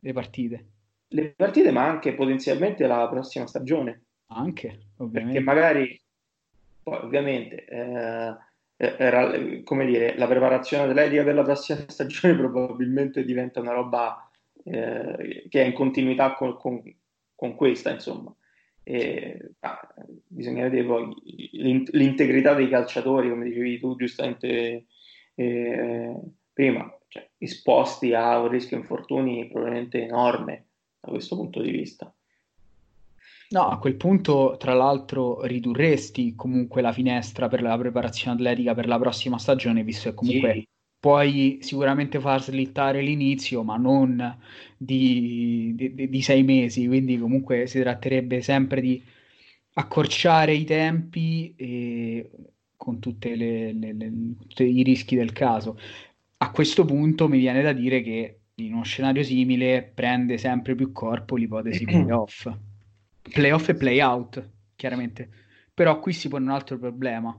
[0.00, 0.66] le partite.
[1.08, 4.02] Le partite, ma anche potenzialmente la prossima stagione.
[4.26, 5.42] Anche, ovviamente.
[5.42, 6.00] Perché magari,
[6.82, 8.36] poi ovviamente, eh,
[8.76, 9.30] era,
[9.64, 14.30] come dire, la preparazione atletica per la prossima stagione probabilmente diventa una roba
[14.64, 16.82] eh, che è in continuità con, con,
[17.34, 18.34] con questa, insomma.
[18.90, 19.86] E, ah,
[20.26, 21.14] bisogna vedere poi
[21.90, 24.86] l'integrità dei calciatori, come dicevi tu giustamente
[25.34, 26.14] eh,
[26.54, 30.68] prima, cioè, esposti a un rischio infortuni probabilmente enorme
[31.00, 32.10] da questo punto di vista.
[33.50, 38.86] No, a quel punto, tra l'altro, ridurresti comunque la finestra per la preparazione atletica per
[38.86, 40.68] la prossima stagione, visto che comunque sì.
[41.00, 44.36] Puoi sicuramente far slittare l'inizio, ma non
[44.76, 49.02] di, di, di, sei mesi, quindi comunque si tratterebbe sempre di
[49.74, 52.30] accorciare i tempi e,
[52.76, 55.78] con tutti i rischi del caso.
[56.38, 60.92] A questo punto mi viene da dire che in uno scenario simile prende sempre più
[60.92, 62.48] corpo l'ipotesi playoff
[63.28, 65.28] playoff e playout, chiaramente.
[65.72, 67.38] Però qui si pone un altro problema.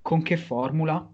[0.00, 1.06] Con che formula?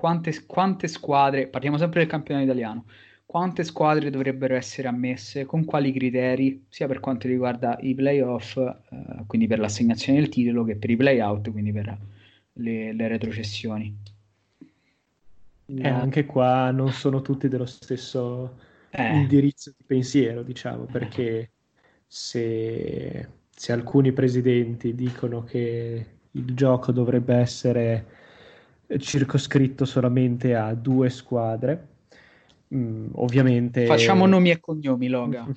[0.00, 2.86] Quante, quante squadre, parliamo sempre del campionato italiano,
[3.26, 9.24] quante squadre dovrebbero essere ammesse, con quali criteri, sia per quanto riguarda i playoff, eh,
[9.26, 11.98] quindi per l'assegnazione del titolo, che per i playout, quindi per
[12.54, 13.94] le, le retrocessioni.
[15.66, 18.56] Eh, anche qua non sono tutti dello stesso
[18.88, 19.16] eh.
[19.18, 21.50] indirizzo di pensiero, diciamo, perché
[22.06, 28.06] se, se alcuni presidenti dicono che il gioco dovrebbe essere
[28.98, 31.88] circoscritto solamente a due squadre,
[32.74, 33.86] mm, ovviamente...
[33.86, 35.46] Facciamo nomi e cognomi, Loga.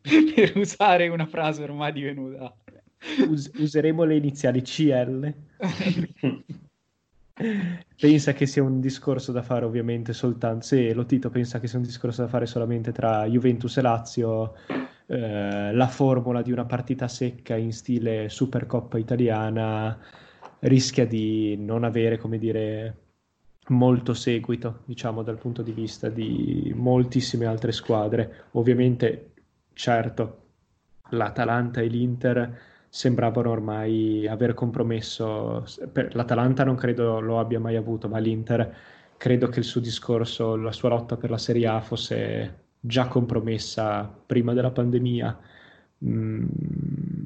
[0.00, 2.54] per usare una frase ormai divenuta.
[3.28, 5.34] Us- useremo le iniziali CL.
[7.96, 11.78] pensa che sia un discorso da fare ovviamente soltanto se lo Tito pensa che sia
[11.78, 14.54] un discorso da fare solamente tra Juventus e Lazio
[15.06, 19.98] eh, la formula di una partita secca in stile Supercoppa italiana
[20.66, 22.96] rischia di non avere come dire
[23.68, 29.32] molto seguito diciamo dal punto di vista di moltissime altre squadre ovviamente
[29.72, 30.42] certo
[31.10, 32.58] l'Atalanta e l'Inter
[32.88, 35.64] sembravano ormai aver compromesso.
[35.92, 38.72] Per l'Atalanta non credo lo abbia mai avuto, ma l'Inter
[39.16, 44.04] credo che il suo discorso, la sua lotta per la Serie A fosse già compromessa
[44.26, 45.38] prima della pandemia.
[46.04, 46.44] Mm,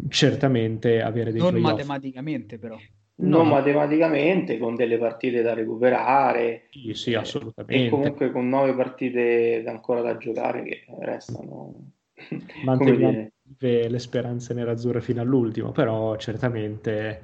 [0.09, 1.71] certamente avere dei non playoff.
[1.71, 2.79] matematicamente però
[3.21, 3.55] non no.
[3.55, 10.03] matematicamente con delle partite da recuperare sì, sì assolutamente e comunque con nove partite ancora
[10.03, 11.75] da giocare che restano
[12.65, 17.23] manteniamo le speranze nerazzurre fino all'ultimo, però certamente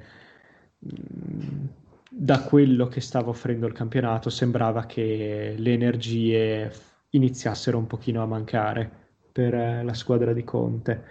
[0.79, 1.65] mh,
[2.09, 6.71] da quello che stava offrendo il campionato sembrava che le energie
[7.11, 8.89] iniziassero un pochino a mancare
[9.31, 11.03] per eh, la squadra di Conte.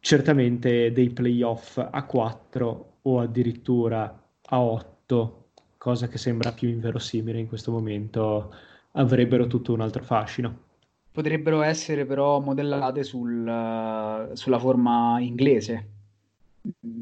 [0.00, 5.48] Certamente dei playoff a 4 o addirittura a 8,
[5.78, 8.54] cosa che sembra più inverosimile in questo momento,
[8.92, 10.68] avrebbero tutto un altro fascino
[11.12, 15.88] potrebbero essere però modellate sul, sulla forma inglese,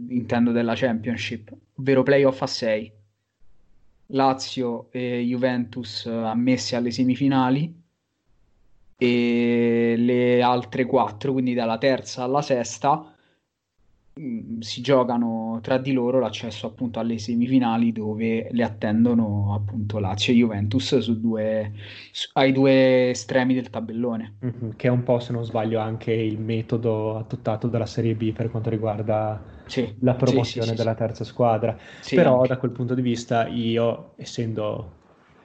[0.09, 2.93] intendo della Championship, ovvero playoff a 6.
[4.13, 7.83] Lazio e Juventus ammesse alle semifinali
[8.97, 13.15] e le altre 4, quindi dalla terza alla sesta,
[14.19, 20.33] Mm, si giocano tra di loro l'accesso appunto alle semifinali dove le attendono appunto Lazio
[20.33, 21.73] e Juventus su due,
[22.11, 24.39] su, ai due estremi del tabellone.
[24.45, 28.33] Mm-hmm, che è un po', se non sbaglio, anche il metodo adottato dalla Serie B
[28.33, 31.79] per quanto riguarda sì, la promozione sì, sì, della terza squadra.
[32.11, 32.49] Però anche.
[32.49, 34.97] da quel punto di vista io, essendo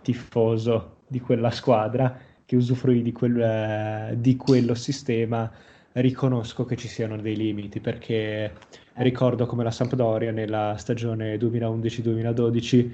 [0.02, 5.52] tifoso di quella squadra che usufruì di, quel, eh, di quello sistema,
[5.94, 8.54] riconosco che ci siano dei limiti perché
[8.94, 12.92] ricordo come la Sampdoria nella stagione 2011-2012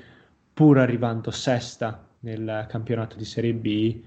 [0.54, 4.02] pur arrivando sesta nel campionato di Serie B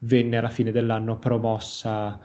[0.00, 2.18] venne alla fine dell'anno promossa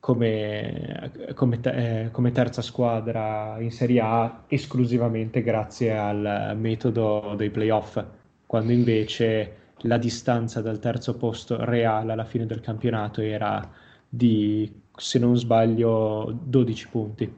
[0.00, 8.02] come, come, eh, come terza squadra in Serie A esclusivamente grazie al metodo dei playoff
[8.46, 13.68] quando invece la distanza dal terzo posto reale alla fine del campionato era
[14.08, 17.34] di se non sbaglio, 12 punti.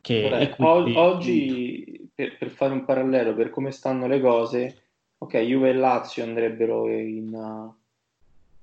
[0.00, 0.94] Che Vabbè, quindi...
[0.96, 4.82] Oggi, per, per, fare un parallelo, per come stanno le cose,
[5.18, 7.72] ok, Juve e Lazio andrebbero in,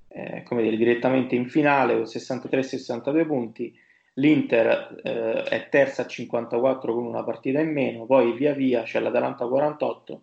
[0.08, 3.78] eh, come dire, direttamente in finale con 63-62 punti.
[4.14, 9.00] L'Inter eh, è terza a 54 con una partita in meno, poi via via c'è
[9.00, 10.22] l'Atalanta 48,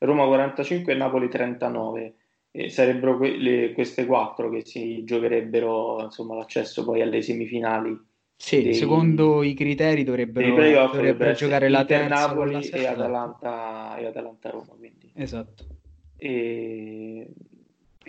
[0.00, 2.14] Roma 45 e Napoli 39
[2.52, 7.98] eh, sarebbero que- le, queste quattro che si giocherebbero insomma, l'accesso poi alle semifinali.
[8.36, 10.54] Sì, dei, secondo i criteri dovrebbero,
[10.92, 14.74] dovrebbero giocare la terza Napoli la e Atalanta, e Atalanta Roma.
[14.78, 15.12] Quindi.
[15.14, 15.64] Esatto.
[16.16, 17.28] E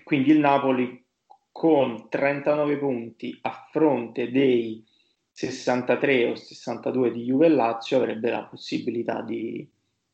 [0.03, 1.03] quindi il Napoli
[1.51, 4.83] con 39 punti a fronte dei
[5.31, 9.67] 63 o 62 di Juve e Lazio avrebbe la possibilità di,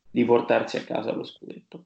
[0.10, 1.86] di portarsi a casa lo scudetto.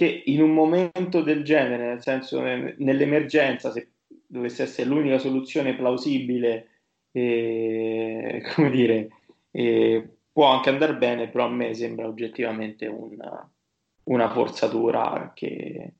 [0.00, 3.90] Che in un momento del genere, nel senso nell'emergenza, se
[4.26, 6.68] dovesse essere l'unica soluzione plausibile,
[7.12, 9.08] eh, come dire,
[9.50, 13.46] eh, può anche andare bene, però a me sembra oggettivamente una,
[14.04, 15.92] una forzatura che,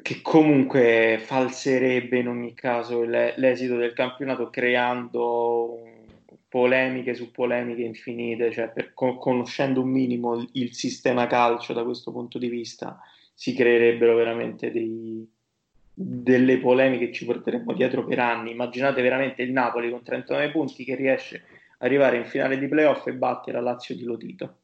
[0.00, 5.91] che comunque falserebbe in ogni caso l'esito del campionato creando
[6.52, 12.12] polemiche su polemiche infinite, cioè per, conoscendo un minimo il, il, sistema calcio da questo
[12.12, 13.00] punto di vista
[13.32, 15.26] si creerebbero veramente dei,
[15.94, 18.50] delle polemiche che ci porteremmo dietro per anni.
[18.50, 21.36] Immaginate veramente il Napoli con 39 punti che riesce
[21.78, 24.56] ad arrivare in finale di playoff e battere la Lazio di Lotito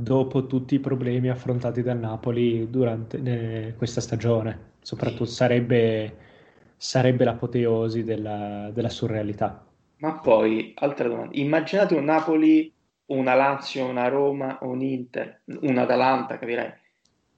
[0.00, 4.76] dopo tutti i problemi affrontati dal Napoli durante eh, questa stagione.
[4.80, 6.16] Soprattutto sarebbe,
[6.76, 9.66] sarebbe l'apoteosi della, della, surrealità.
[9.98, 12.72] Ma poi, altra domanda, immaginate un Napoli,
[13.06, 16.72] una Lazio, una Roma, un Inter, un Atalanta, capirai?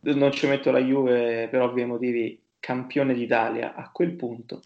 [0.01, 3.75] Non ci metto la Juve per ovvi motivi, campione d'Italia.
[3.75, 4.61] A quel punto,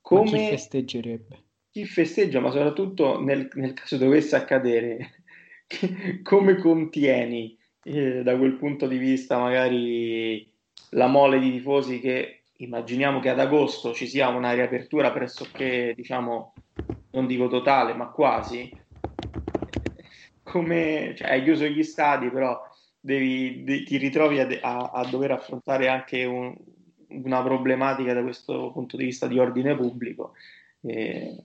[0.00, 0.30] come...
[0.30, 1.42] Ma chi festeggerebbe?
[1.70, 5.22] Chi festeggia, ma soprattutto nel, nel caso dovesse accadere
[6.22, 10.50] come contieni eh, da quel punto di vista magari
[10.90, 16.54] la mole di tifosi che immaginiamo che ad agosto ci sia una riapertura pressoché diciamo
[17.16, 18.70] non dico totale ma quasi.
[20.42, 22.62] Come cioè, hai chiuso gli stadi però
[23.00, 26.54] devi, de, ti ritrovi a, a, a, dover affrontare anche un,
[27.08, 30.34] una problematica da questo punto di vista di ordine pubblico.
[30.82, 31.36] Eh,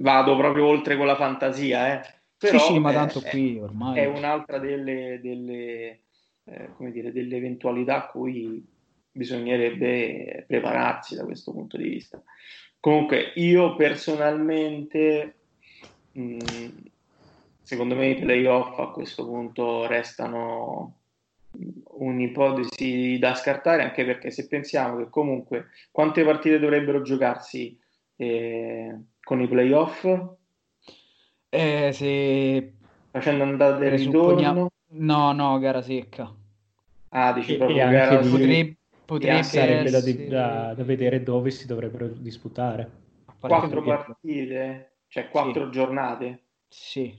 [0.00, 2.16] vado proprio oltre con la fantasia eh.
[2.36, 3.98] Però sì, sì, ma tanto è, qui ormai...
[3.98, 6.02] È un'altra delle, delle,
[6.44, 8.64] eh, dire, delle eventualità a cui
[9.10, 12.22] bisognerebbe prepararsi da questo punto di vista.
[12.80, 15.40] Comunque, io personalmente,
[16.12, 16.68] mh, mm,
[17.62, 21.00] secondo me i playoff a questo punto restano
[21.50, 27.78] un'ipotesi da scartare, anche perché se pensiamo che comunque quante partite dovrebbero giocarsi
[28.16, 30.04] eh, con i playoff?
[31.50, 32.72] Eh, se
[33.10, 34.70] facendo andare e ritorno.
[34.90, 36.34] No, no, gara secca.
[37.10, 38.77] Ah, dici proprio e gara potrebbe,
[39.08, 40.28] potrebbe sarebbe essere...
[40.28, 42.90] da, da, vedere dove si dovrebbero disputare.
[43.40, 45.70] Quattro partite, cioè quattro sì.
[45.70, 46.42] giornate.
[46.68, 47.18] Sì.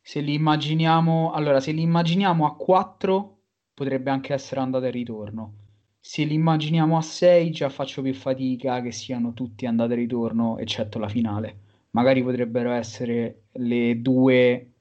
[0.00, 3.40] Se li immaginiamo, allora, se li immaginiamo a quattro,
[3.74, 5.54] potrebbe anche essere andata e ritorno.
[6.00, 10.56] Se li immaginiamo a sei, già faccio più fatica che siano tutti andate e ritorno,
[10.56, 11.58] eccetto la finale
[11.94, 14.73] magari potrebbero essere le due,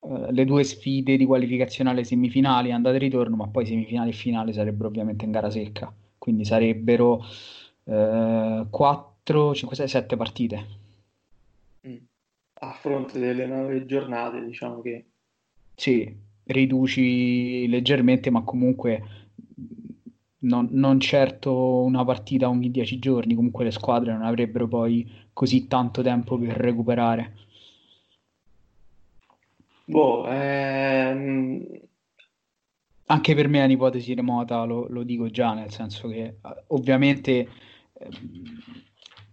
[0.00, 4.14] uh, le due sfide di qualificazione alle semifinali, andata e ritorno, ma poi semifinale e
[4.14, 7.24] finale sarebbero ovviamente in gara secca, quindi sarebbero
[7.84, 10.66] uh, 4, 5, 6, 7 partite.
[11.86, 11.96] Mm.
[12.62, 15.04] A fronte delle nove giornate, diciamo che...
[15.74, 19.02] Sì, riduci leggermente, ma comunque
[20.40, 25.66] non, non, certo una partita ogni dieci giorni, comunque le squadre non avrebbero poi così
[25.66, 27.36] tanto tempo per recuperare.
[29.90, 31.66] Boh, ehm...
[33.06, 36.38] Anche per me è un'ipotesi remota, lo, lo, dico già, nel senso che eh,
[36.68, 37.48] ovviamente
[37.92, 38.08] eh,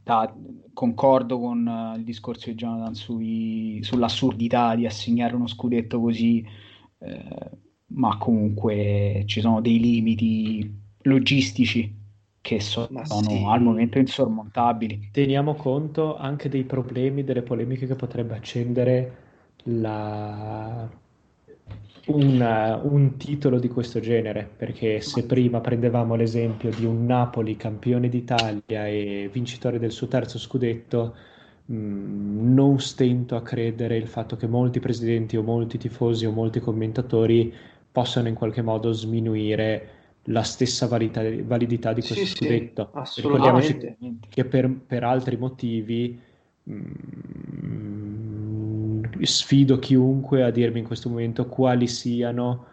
[0.02, 0.34] da,
[0.74, 6.44] concordo con uh, il discorso di Jonathan sui, sull'assurdità di assegnare uno scudetto così,
[6.98, 7.52] eh,
[7.90, 11.94] ma comunque ci sono dei limiti logistici
[12.42, 13.44] che sono sì.
[13.46, 15.10] al momento insormontabili.
[15.12, 19.27] Teniamo conto anche dei problemi, delle polemiche che potrebbe accendere
[19.68, 20.90] la...
[22.08, 28.10] un, un titolo di questo genere, perché se prima prendevamo l'esempio di un Napoli campione
[28.10, 31.16] d'Italia e vincitore del suo terzo scudetto,
[31.72, 36.60] mm, non stento a credere il fatto che molti presidenti o molti tifosi o molti
[36.60, 37.54] commentatori
[37.92, 39.90] possano in qualche modo sminuire
[40.30, 42.92] la stessa validità, validità di questo sì, scudetto.
[43.04, 43.96] Sì, Ricordiamoci
[44.30, 46.20] che per, per altri motivi
[46.64, 48.07] mh, mm,
[49.26, 52.66] sfido chiunque a dirmi in questo momento quali siano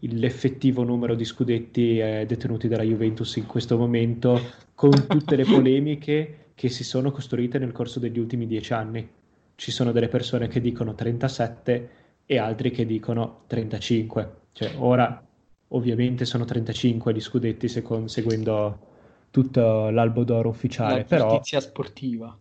[0.00, 4.40] l'effettivo numero di scudetti eh, detenuti dalla Juventus in questo momento,
[4.74, 9.08] con tutte le polemiche che si sono costruite nel corso degli ultimi dieci anni.
[9.54, 11.90] Ci sono delle persone che dicono 37
[12.26, 14.34] e altri che dicono 35.
[14.52, 15.24] Cioè, ora
[15.68, 18.90] ovviamente sono 35 gli scudetti secondo, seguendo
[19.30, 20.98] tutto l'albo d'oro ufficiale.
[20.98, 21.28] La però...
[21.30, 22.36] giustizia sportiva.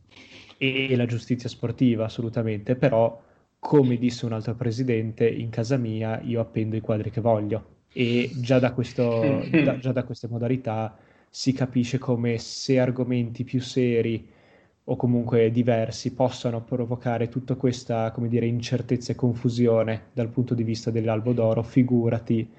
[0.57, 3.19] E la giustizia sportiva, assolutamente, però
[3.61, 7.83] come disse un altro presidente, in casa mia io appendo i quadri che voglio.
[7.93, 10.97] E già da, questo, da, già da queste modalità
[11.29, 14.27] si capisce come se argomenti più seri
[14.85, 20.63] o comunque diversi possano provocare tutta questa, come dire, incertezza e confusione dal punto di
[20.63, 22.51] vista dell'Albo d'Oro, figurati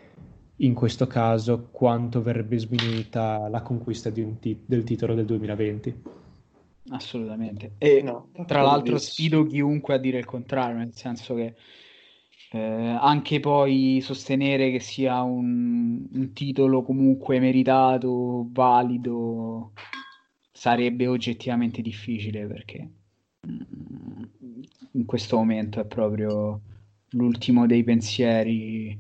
[0.57, 6.11] in questo caso quanto verrebbe sminuita la conquista ti- del titolo del 2020.
[6.91, 7.75] Assolutamente.
[7.79, 11.55] E no, tra l'altro sfido chiunque a dire il contrario, nel senso che
[12.53, 19.73] eh, anche poi sostenere che sia un, un titolo comunque meritato, valido,
[20.51, 22.91] sarebbe oggettivamente difficile perché
[23.47, 24.23] mm,
[24.93, 26.61] in questo momento è proprio
[27.11, 28.99] l'ultimo dei pensieri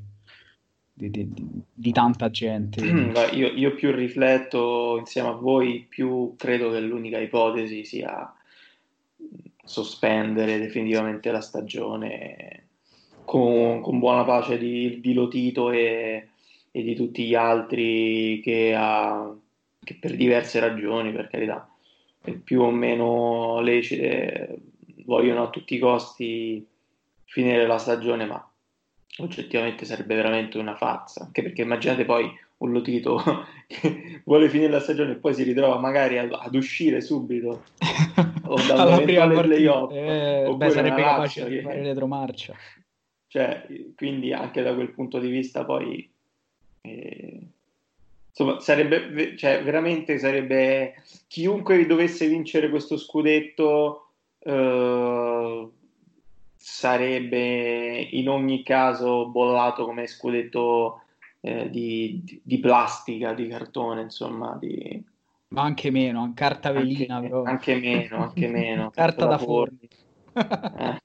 [0.92, 1.32] di, di,
[1.72, 2.80] di tanta gente.
[3.32, 8.32] Io, io, più rifletto insieme a voi, più credo che l'unica ipotesi sia
[9.64, 12.66] sospendere definitivamente la stagione
[13.24, 16.28] con, con buona pace di, di Lotito e,
[16.70, 19.34] e, di tutti gli altri che ha
[19.84, 21.68] che per diverse ragioni, per carità,
[22.44, 24.60] più o meno lecite,
[25.04, 26.64] vogliono a tutti i costi
[27.24, 28.51] finire la stagione, ma
[29.18, 33.20] oggettivamente sarebbe veramente una farsa, anche perché immaginate poi un Lotito
[33.66, 37.64] che vuole finire la stagione e poi si ritrova magari ad, ad uscire subito.
[38.44, 42.54] O da un eventuale playoff eh, beh, sarebbe capace di fare retromarcia.
[43.26, 46.06] Cioè, quindi anche da quel punto di vista poi
[46.82, 47.40] eh,
[48.28, 54.08] insomma, sarebbe, cioè, veramente sarebbe chiunque dovesse vincere questo scudetto
[54.40, 55.68] eh,
[56.62, 61.02] sarebbe in ogni caso bollato come scudetto
[61.40, 65.04] eh, di, di, plastica, di cartone, insomma, di...
[65.48, 68.90] ma anche meno, carta velina, anche, anche meno, anche meno.
[68.94, 69.88] carta da forni.
[70.78, 71.00] eh.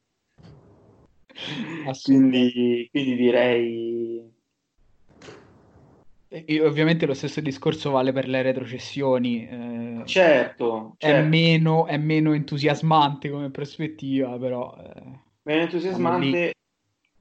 [2.03, 4.35] quindi, quindi direi
[6.29, 9.47] e ovviamente lo stesso discorso vale per le retrocessioni.
[9.47, 10.97] Eh, certo, certo.
[10.97, 14.75] È, meno, è, meno, entusiasmante come prospettiva, però...
[14.77, 16.53] Eh, meno entusiasmante.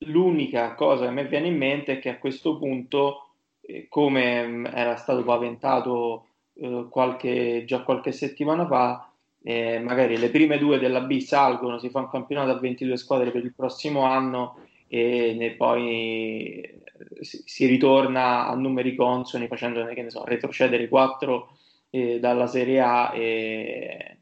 [0.00, 3.28] L'unica cosa che me viene in mente è che a questo punto,
[3.60, 9.10] eh, come mm, era stato paventato eh, qualche, già qualche settimana fa,
[9.42, 13.30] eh, magari le prime due della B salgono, si fa un campionato a 22 squadre
[13.30, 14.58] per il prossimo anno
[14.88, 16.80] e poi
[17.20, 21.48] si, si, ritorna a numeri consoni facendone, che ne so, retrocedere 4
[21.90, 24.16] eh, dalla Serie A e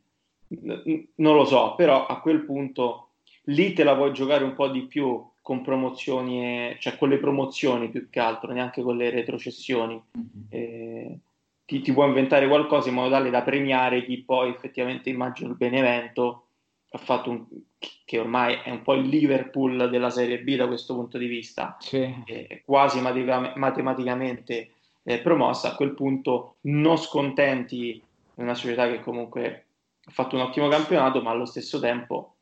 [1.17, 3.09] non lo so, però a quel punto
[3.45, 7.91] lì te la puoi giocare un po' di più con promozioni, cioè con le promozioni
[7.91, 10.01] più che altro, neanche con le retrocessioni.
[10.17, 10.47] Mm-hmm.
[10.49, 11.19] Eh,
[11.67, 15.57] ti, ti, puoi inventare qualcosa in modo tale da premiare chi poi effettivamente immagino il
[15.57, 16.47] Benevento
[16.91, 17.45] ha fatto un,
[18.05, 21.77] che ormai è un po' il Liverpool della Serie B da questo punto di vista,
[21.81, 22.23] sì.
[22.25, 24.71] è quasi matematicamente
[25.03, 28.01] eh, promossa, a quel punto non scontenti
[28.37, 29.65] una società che comunque
[30.05, 32.34] ha fatto un ottimo campionato, ma allo stesso tempo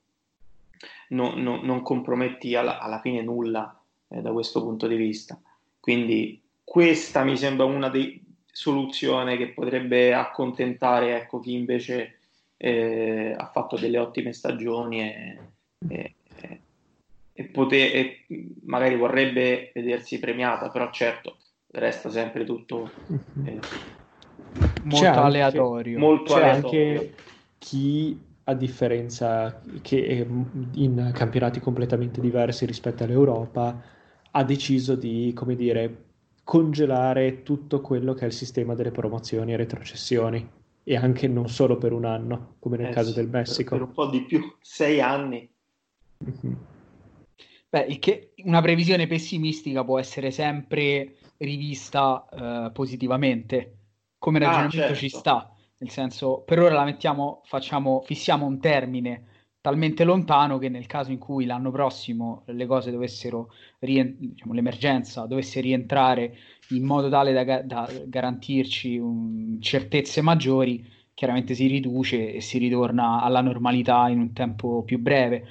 [1.08, 3.78] non, non, non comprometti alla, alla, fine nulla
[4.08, 5.40] eh, da questo punto di vista.
[5.78, 8.20] Quindi questa mi sembra una delle
[8.52, 12.18] soluzioni che potrebbe accontentare ecco, chi invece
[12.56, 15.38] eh, ha fatto delle ottime stagioni e,
[15.88, 16.14] e,
[17.32, 18.24] e, poter, e,
[18.64, 21.38] magari vorrebbe vedersi premiata, però certo
[21.72, 22.90] resta sempre tutto
[23.44, 23.58] eh,
[24.82, 25.96] molto c'è aleatorio.
[25.96, 26.90] Anche, molto c'è aleatorio.
[26.90, 27.14] anche
[27.58, 28.20] chi
[28.52, 30.26] a differenza che
[30.72, 33.82] in campionati completamente diversi rispetto all'Europa
[34.30, 36.04] ha deciso di, come dire,
[36.44, 40.48] congelare tutto quello che è il sistema delle promozioni e retrocessioni
[40.84, 43.76] e anche non solo per un anno, come nel eh, caso del Messico.
[43.76, 45.48] Per un po' di più, sei anni.
[46.24, 46.54] Mm-hmm.
[47.68, 53.76] Beh, che una previsione pessimistica può essere sempre rivista uh, positivamente,
[54.18, 54.94] come ah, ragionamento ah, certo.
[54.94, 59.26] ci sta, nel senso, per ora la mettiamo, facciamo, fissiamo un termine
[59.60, 65.26] talmente lontano che nel caso in cui l'anno prossimo le cose dovessero, rien- diciamo, l'emergenza
[65.26, 66.36] dovesse rientrare
[66.70, 73.20] in modo tale da, da garantirci un, certezze maggiori, chiaramente si riduce e si ritorna
[73.20, 75.46] alla normalità in un tempo più breve.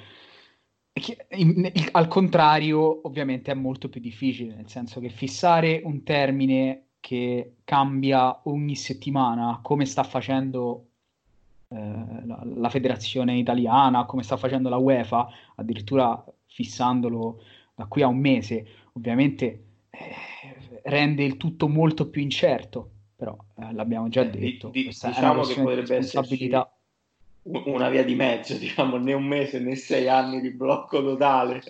[1.92, 8.42] Al contrario, ovviamente è molto più difficile, nel senso che fissare un termine che cambia
[8.44, 10.86] ogni settimana, come sta facendo
[11.66, 11.76] eh,
[12.24, 17.42] la, la, federazione italiana, come sta facendo la UEFA, addirittura fissandolo
[17.74, 23.72] da qui a un mese, ovviamente eh, rende il tutto molto più incerto, però eh,
[23.72, 26.72] l'abbiamo già detto, di, diciamo che potrebbe responsabilità.
[27.44, 31.62] Una via di mezzo, diciamo, né un mese né sei anni di blocco totale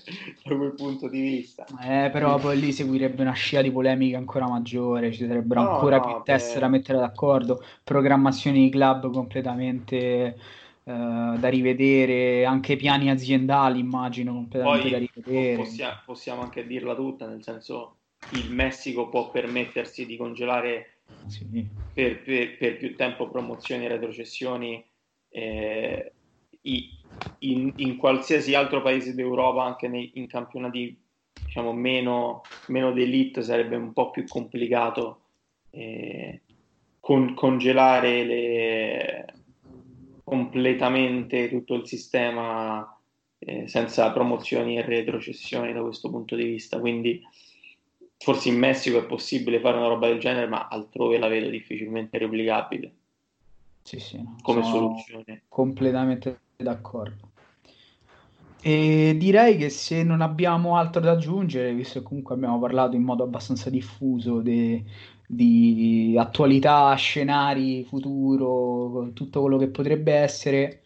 [0.44, 1.64] da quel punto di vista.
[1.82, 5.98] Eh, però poi lì seguirebbe una scia di polemiche ancora maggiore, ci sarebbero no, ancora
[5.98, 10.36] no, più teste da mettere d'accordo, programmazioni di club completamente
[10.84, 15.56] Uh, da rivedere, anche piani aziendali immagino completamente Poi, da rivedere.
[15.62, 17.98] Possiamo, possiamo, anche dirla tutta, nel senso
[18.30, 20.94] il Messico può permettersi di congelare
[21.26, 21.46] sì.
[21.94, 24.84] per, per, per, più tempo promozioni e retrocessioni
[25.32, 26.12] eh,
[26.60, 30.96] in, in, qualsiasi altro paese d'Europa, anche nei, in campionati
[31.44, 35.22] diciamo meno, meno d'elite, sarebbe un po' più complicato
[35.70, 36.42] eh,
[37.00, 39.34] con, congelare le
[40.24, 42.98] completamente tutto il sistema
[43.38, 46.78] eh, senza promozioni e retrocessioni da questo punto di vista.
[46.78, 47.20] Quindi
[48.16, 52.18] forse in Messico è possibile fare una roba del genere, ma altrove la vedo difficilmente
[52.18, 52.94] replicabile.
[53.82, 55.42] Sì, sì, no, come soluzione.
[55.48, 57.30] Completamente d'accordo.
[58.64, 63.02] E direi che se non abbiamo altro da aggiungere, visto che comunque abbiamo parlato in
[63.02, 64.84] modo abbastanza diffuso de,
[65.26, 70.82] di attualità, scenari, futuro, tutto quello che potrebbe essere,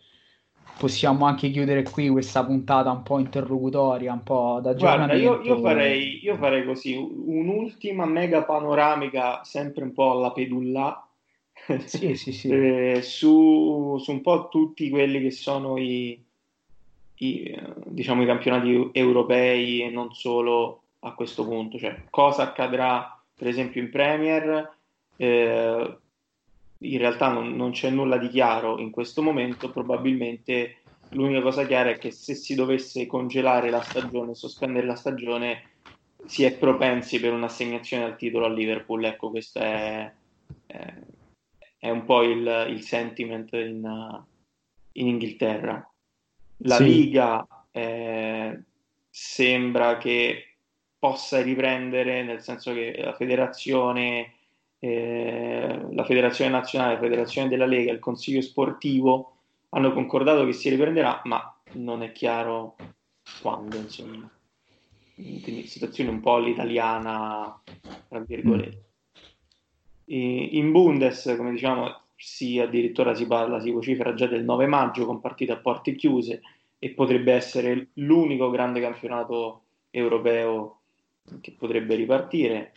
[0.78, 5.58] possiamo anche chiudere qui questa puntata un po' interlocutoria, un po' da Guarda, io, io,
[5.58, 11.05] farei, io farei così, un'ultima mega panoramica, sempre un po' alla pedulla,
[11.84, 12.48] sì, sì, sì.
[12.50, 16.22] eh, su, su, un po' tutti quelli che sono i,
[17.14, 23.48] i, diciamo, i campionati europei e non solo a questo punto, cioè cosa accadrà per
[23.48, 24.74] esempio in Premier?
[25.16, 25.98] Eh,
[26.78, 30.78] in realtà non, non, c'è nulla di chiaro in questo momento, probabilmente
[31.10, 35.70] l'unica cosa chiara è che se si dovesse congelare la stagione, sospendere la stagione,
[36.26, 40.12] si è propensi per un'assegnazione al titolo a Liverpool, ecco questo è,
[40.66, 40.94] è,
[41.78, 44.24] è un po' il, il sentiment in,
[44.92, 45.88] in, Inghilterra.
[46.58, 46.84] La sì.
[46.84, 48.62] Liga eh,
[49.10, 50.56] sembra che
[50.98, 54.34] possa riprendere, nel senso che la federazione,
[54.78, 59.36] eh, la federazione nazionale, la federazione della Lega, il consiglio sportivo
[59.70, 62.76] hanno concordato che si riprenderà, ma non è chiaro
[63.42, 64.28] quando, insomma.
[65.14, 67.62] Quindi situazione un po' all'italiana,
[68.08, 68.85] tra virgolette.
[70.06, 75.20] In Bundes, come diciamo, si addirittura si parla, si vocifera già del 9 maggio con
[75.20, 76.40] partite a porte chiuse
[76.78, 80.80] e potrebbe essere l'unico grande campionato europeo
[81.40, 82.72] che potrebbe ripartire.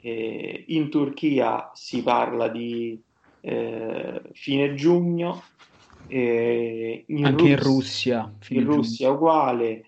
[0.00, 3.00] Eh, in Turchia si parla di
[3.40, 5.42] eh, fine giugno,
[6.06, 9.82] eh, in anche Russia, in Russia, in Russia uguale,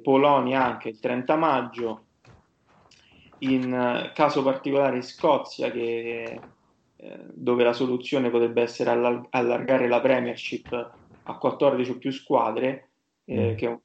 [0.00, 2.03] Polonia anche il 30 maggio,
[3.38, 6.42] in caso particolare in Scozia che,
[6.96, 12.88] eh, dove la soluzione potrebbe essere allar- allargare la Premiership a 14 o più squadre,
[13.24, 13.56] eh, mm.
[13.56, 13.78] che,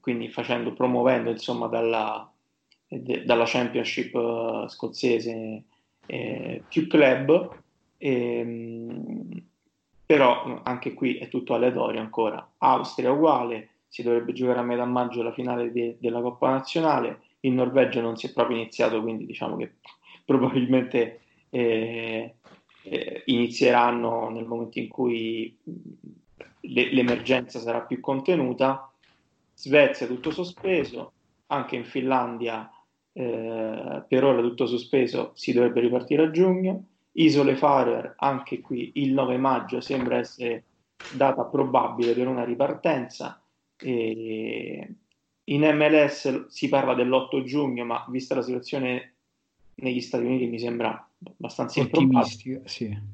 [0.00, 2.30] quindi facendo, promuovendo insomma dalla,
[2.88, 5.64] de- dalla Championship uh, scozzese
[6.06, 7.56] eh, più club,
[7.98, 9.42] ehm,
[10.06, 12.54] però anche qui è tutto aleatorio ancora.
[12.58, 17.54] Austria uguale, si dovrebbe giocare a metà maggio la finale de- della Coppa Nazionale, in
[17.54, 19.74] Norvegia non si è proprio iniziato, quindi diciamo che
[20.24, 21.20] probabilmente
[21.50, 22.34] eh,
[22.82, 25.56] eh, inizieranno nel momento in cui
[26.60, 28.90] le- l'emergenza sarà più contenuta.
[29.54, 31.12] Svezia tutto sospeso,
[31.46, 32.68] anche in Finlandia
[33.12, 36.86] eh, per ora tutto sospeso, si dovrebbe ripartire a giugno.
[37.12, 40.64] Isole Faroe, anche qui il 9 maggio sembra essere
[41.06, 43.40] data probabile per una ripartenza.
[43.78, 44.94] E
[45.44, 49.14] in MLS si parla dell'8 giugno, ma vista la situazione
[49.76, 52.60] negli Stati Uniti mi sembra abbastanza ottimistica.
[52.64, 53.12] Sì.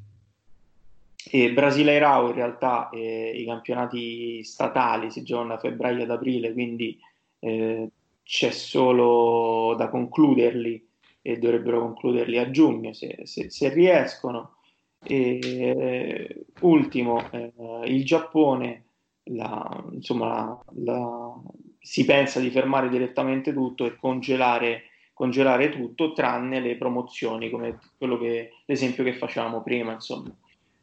[1.33, 6.11] E Brasile e Rao in realtà eh, i campionati statali si giocano da febbraio ad
[6.11, 6.99] aprile, quindi
[7.41, 7.91] eh,
[8.23, 10.89] c'è solo da concluderli
[11.23, 14.55] e dovrebbero concluderli a giugno se, se, se riescono.
[15.03, 17.53] E, ultimo, eh,
[17.87, 18.85] il Giappone,
[19.25, 21.41] la, insomma, la, la,
[21.81, 28.51] si pensa di fermare direttamente tutto e congelare, congelare tutto tranne le promozioni, come che,
[28.67, 29.93] l'esempio che facevamo prima.
[29.93, 30.31] Insomma.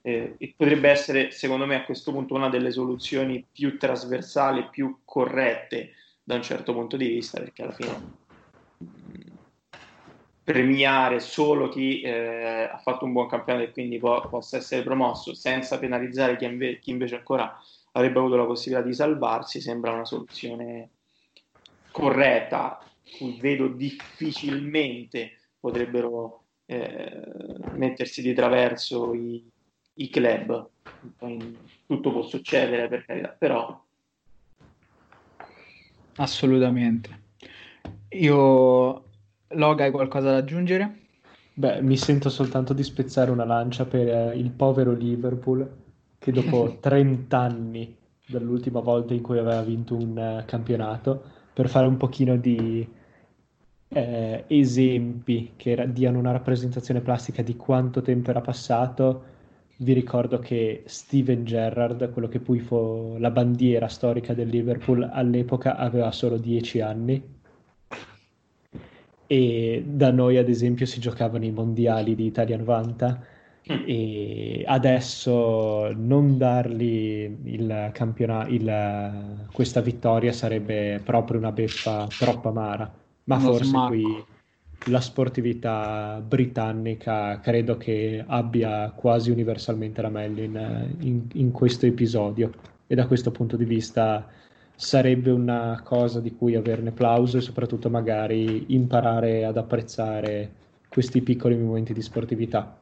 [0.02, 5.94] Eh, potrebbe essere, secondo me, a questo punto una delle soluzioni più trasversali, più corrette
[6.24, 8.15] da un certo punto di vista, perché alla fine
[10.48, 15.34] premiare solo chi eh, ha fatto un buon campionato e quindi può, possa essere promosso
[15.34, 17.53] senza penalizzare chi, inve- chi, invece ancora
[17.98, 20.91] avrebbe avuto la possibilità di salvarsi sembra una soluzione
[21.91, 22.80] corretta
[23.18, 27.22] cui vedo difficilmente potrebbero eh,
[27.72, 29.44] mettersi di traverso i,
[29.95, 30.69] i club
[31.86, 33.86] tutto può succedere per carità però
[36.19, 37.26] Assolutamente.
[38.10, 39.03] Io,
[39.49, 41.02] Loga, hai qualcosa da aggiungere?
[41.53, 45.86] Beh, mi sento soltanto di spezzare una lancia per eh, il povero Liverpool
[46.18, 47.95] che dopo 30 anni
[48.26, 51.23] dall'ultima volta in cui aveva vinto un uh, campionato,
[51.53, 52.88] per fare un pochino di
[53.89, 59.23] eh, esempi che ra- diano una rappresentazione plastica di quanto tempo era passato,
[59.77, 65.76] vi ricordo che Steven Gerrard, quello che poi fu la bandiera storica del Liverpool all'epoca,
[65.76, 67.35] aveva solo 10 anni.
[69.30, 73.36] E da noi, ad esempio, si giocavano i mondiali di Italia 90 mm.
[73.85, 82.91] E adesso non dargli il campionato, il, questa vittoria sarebbe proprio una beffa troppo amara.
[83.26, 83.88] Ma Uno forse smacco.
[83.88, 84.26] qui
[84.85, 92.52] la sportività britannica credo che abbia quasi universalmente la meglio in, in, in, questo episodio
[92.85, 94.26] e da questo punto di vista
[94.76, 100.52] sarebbe una cosa di cui averne plauso e soprattutto magari imparare ad apprezzare
[100.88, 102.77] questi piccoli momenti di sportività.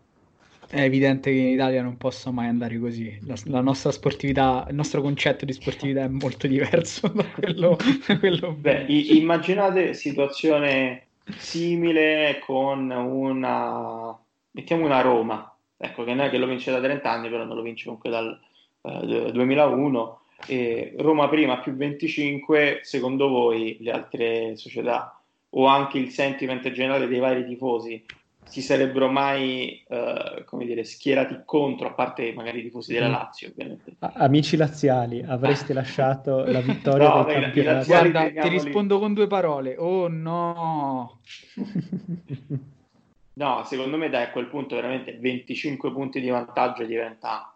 [0.70, 3.18] È evidente che in Italia non possa mai andare così.
[3.26, 7.78] La, la, nostra sportività, il nostro concetto di sportività è molto diverso da quello.
[8.20, 14.18] quello Beh, immaginate situazione simile con una,
[14.52, 17.56] mettiamo una Roma, ecco che non è che lo vince da 30 anni, però non
[17.56, 18.40] lo vince comunque dal
[18.82, 20.20] eh, 2001.
[20.48, 25.20] E Roma prima più 25, secondo voi le altre società
[25.58, 28.04] o anche il sentiment generale dei vari tifosi
[28.48, 33.12] si sarebbero mai uh, come dire, schierati contro, a parte magari i tifosi della mm.
[33.12, 33.96] Lazio, ovviamente.
[34.00, 37.86] Amici laziali, avreste lasciato la vittoria no, del campionato?
[37.86, 39.76] Guarda, ti rispondo con due parole.
[39.78, 41.20] Oh no!
[43.34, 47.56] no, secondo me dai, a quel punto veramente 25 punti di vantaggio diventa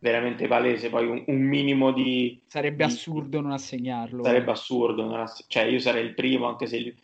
[0.00, 2.40] veramente palese, poi un, un minimo di...
[2.46, 2.92] Sarebbe di...
[2.92, 4.22] assurdo non assegnarlo.
[4.22, 5.44] Sarebbe assurdo, non ass...
[5.48, 6.94] cioè io sarei il primo, anche se...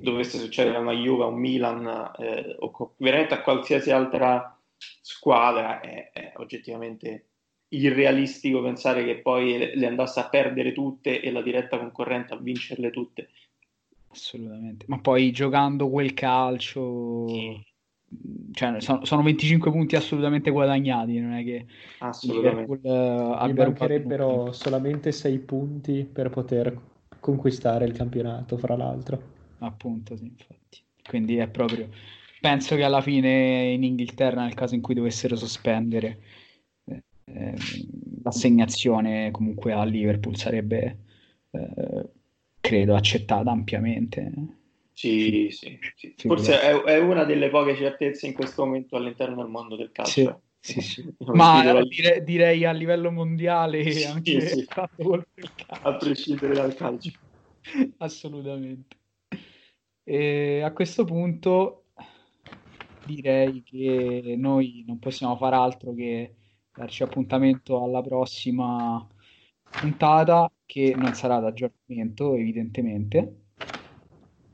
[0.00, 5.80] Dovesse succedere a una Juve, a un Milan eh, o veramente a qualsiasi altra squadra,
[5.80, 7.26] è, è, oggettivamente
[7.68, 12.90] irrealistico pensare che poi le, andasse a perdere tutte e la diretta concorrente a vincerle
[12.90, 13.28] tutte.
[14.08, 17.64] Assolutamente, ma poi giocando quel calcio, sì.
[18.52, 21.66] cioè, sono, sono, 25 punti assolutamente guadagnati, non è che
[21.98, 22.74] assolutamente.
[22.74, 26.76] Liverpool, uh, Gli mancherebbero solamente 6 punti per poter
[27.20, 30.82] conquistare il campionato, fra l'altro appunto, sì, infatti.
[31.08, 31.88] Quindi è proprio...
[32.40, 36.20] Penso che alla fine in Inghilterra, nel caso in cui dovessero sospendere
[37.34, 37.54] eh,
[38.22, 40.98] l'assegnazione comunque a Liverpool sarebbe,
[41.50, 42.08] eh,
[42.60, 44.32] credo, accettata ampiamente.
[44.92, 46.14] Sì, sì, sì.
[46.26, 50.42] Forse è, è, una delle poche certezze in questo momento all'interno del mondo del calcio.
[50.58, 51.14] Sì, sì, sì.
[51.32, 54.66] Ma dire, direi a livello mondiale sì, anche sì.
[55.82, 57.10] a prescindere dal calcio.
[57.98, 58.98] Assolutamente.
[60.10, 61.84] E a questo punto
[63.06, 66.34] direi che noi non possiamo fare altro che
[66.74, 69.06] darci appuntamento alla prossima
[69.70, 73.42] puntata che non sarà d'aggiornamento evidentemente.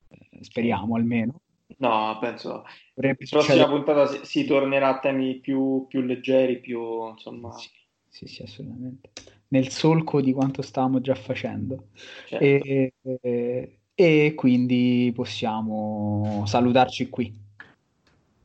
[0.08, 1.40] Eh, speriamo almeno.
[1.78, 7.50] No penso la prossima puntata si, si, tornerà a temi più, più leggeri più insomma.
[7.52, 7.70] Sì,
[8.08, 9.08] sì, sì assolutamente.
[9.48, 11.88] Nel solco di quanto stavamo già facendo.
[12.26, 12.44] Certo.
[12.44, 17.34] e, e e quindi possiamo salutarci qui.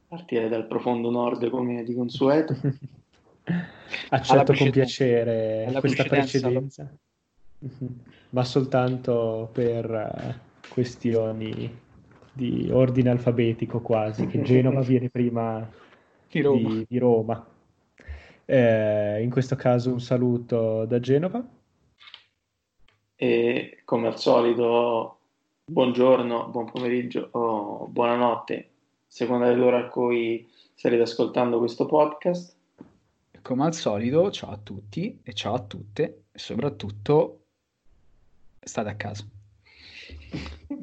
[0.08, 2.56] Partire dal profondo nord come di consueto.
[4.10, 6.90] Accetto con piacere questa precedenza,
[8.30, 11.80] ma soltanto per eh, questioni
[12.32, 15.70] di ordine alfabetico quasi, che Genova viene prima
[16.30, 16.70] di Roma.
[16.70, 17.46] Di, di Roma.
[18.46, 21.46] Eh, in questo caso un saluto da Genova.
[23.16, 25.18] E come al solito
[25.72, 28.70] buongiorno, buon pomeriggio o buonanotte,
[29.08, 32.56] seconda dell'ora a cui starete ascoltando questo podcast.
[33.42, 37.40] Come al solito, ciao a tutti e ciao a tutte e soprattutto
[38.60, 39.26] state a casa.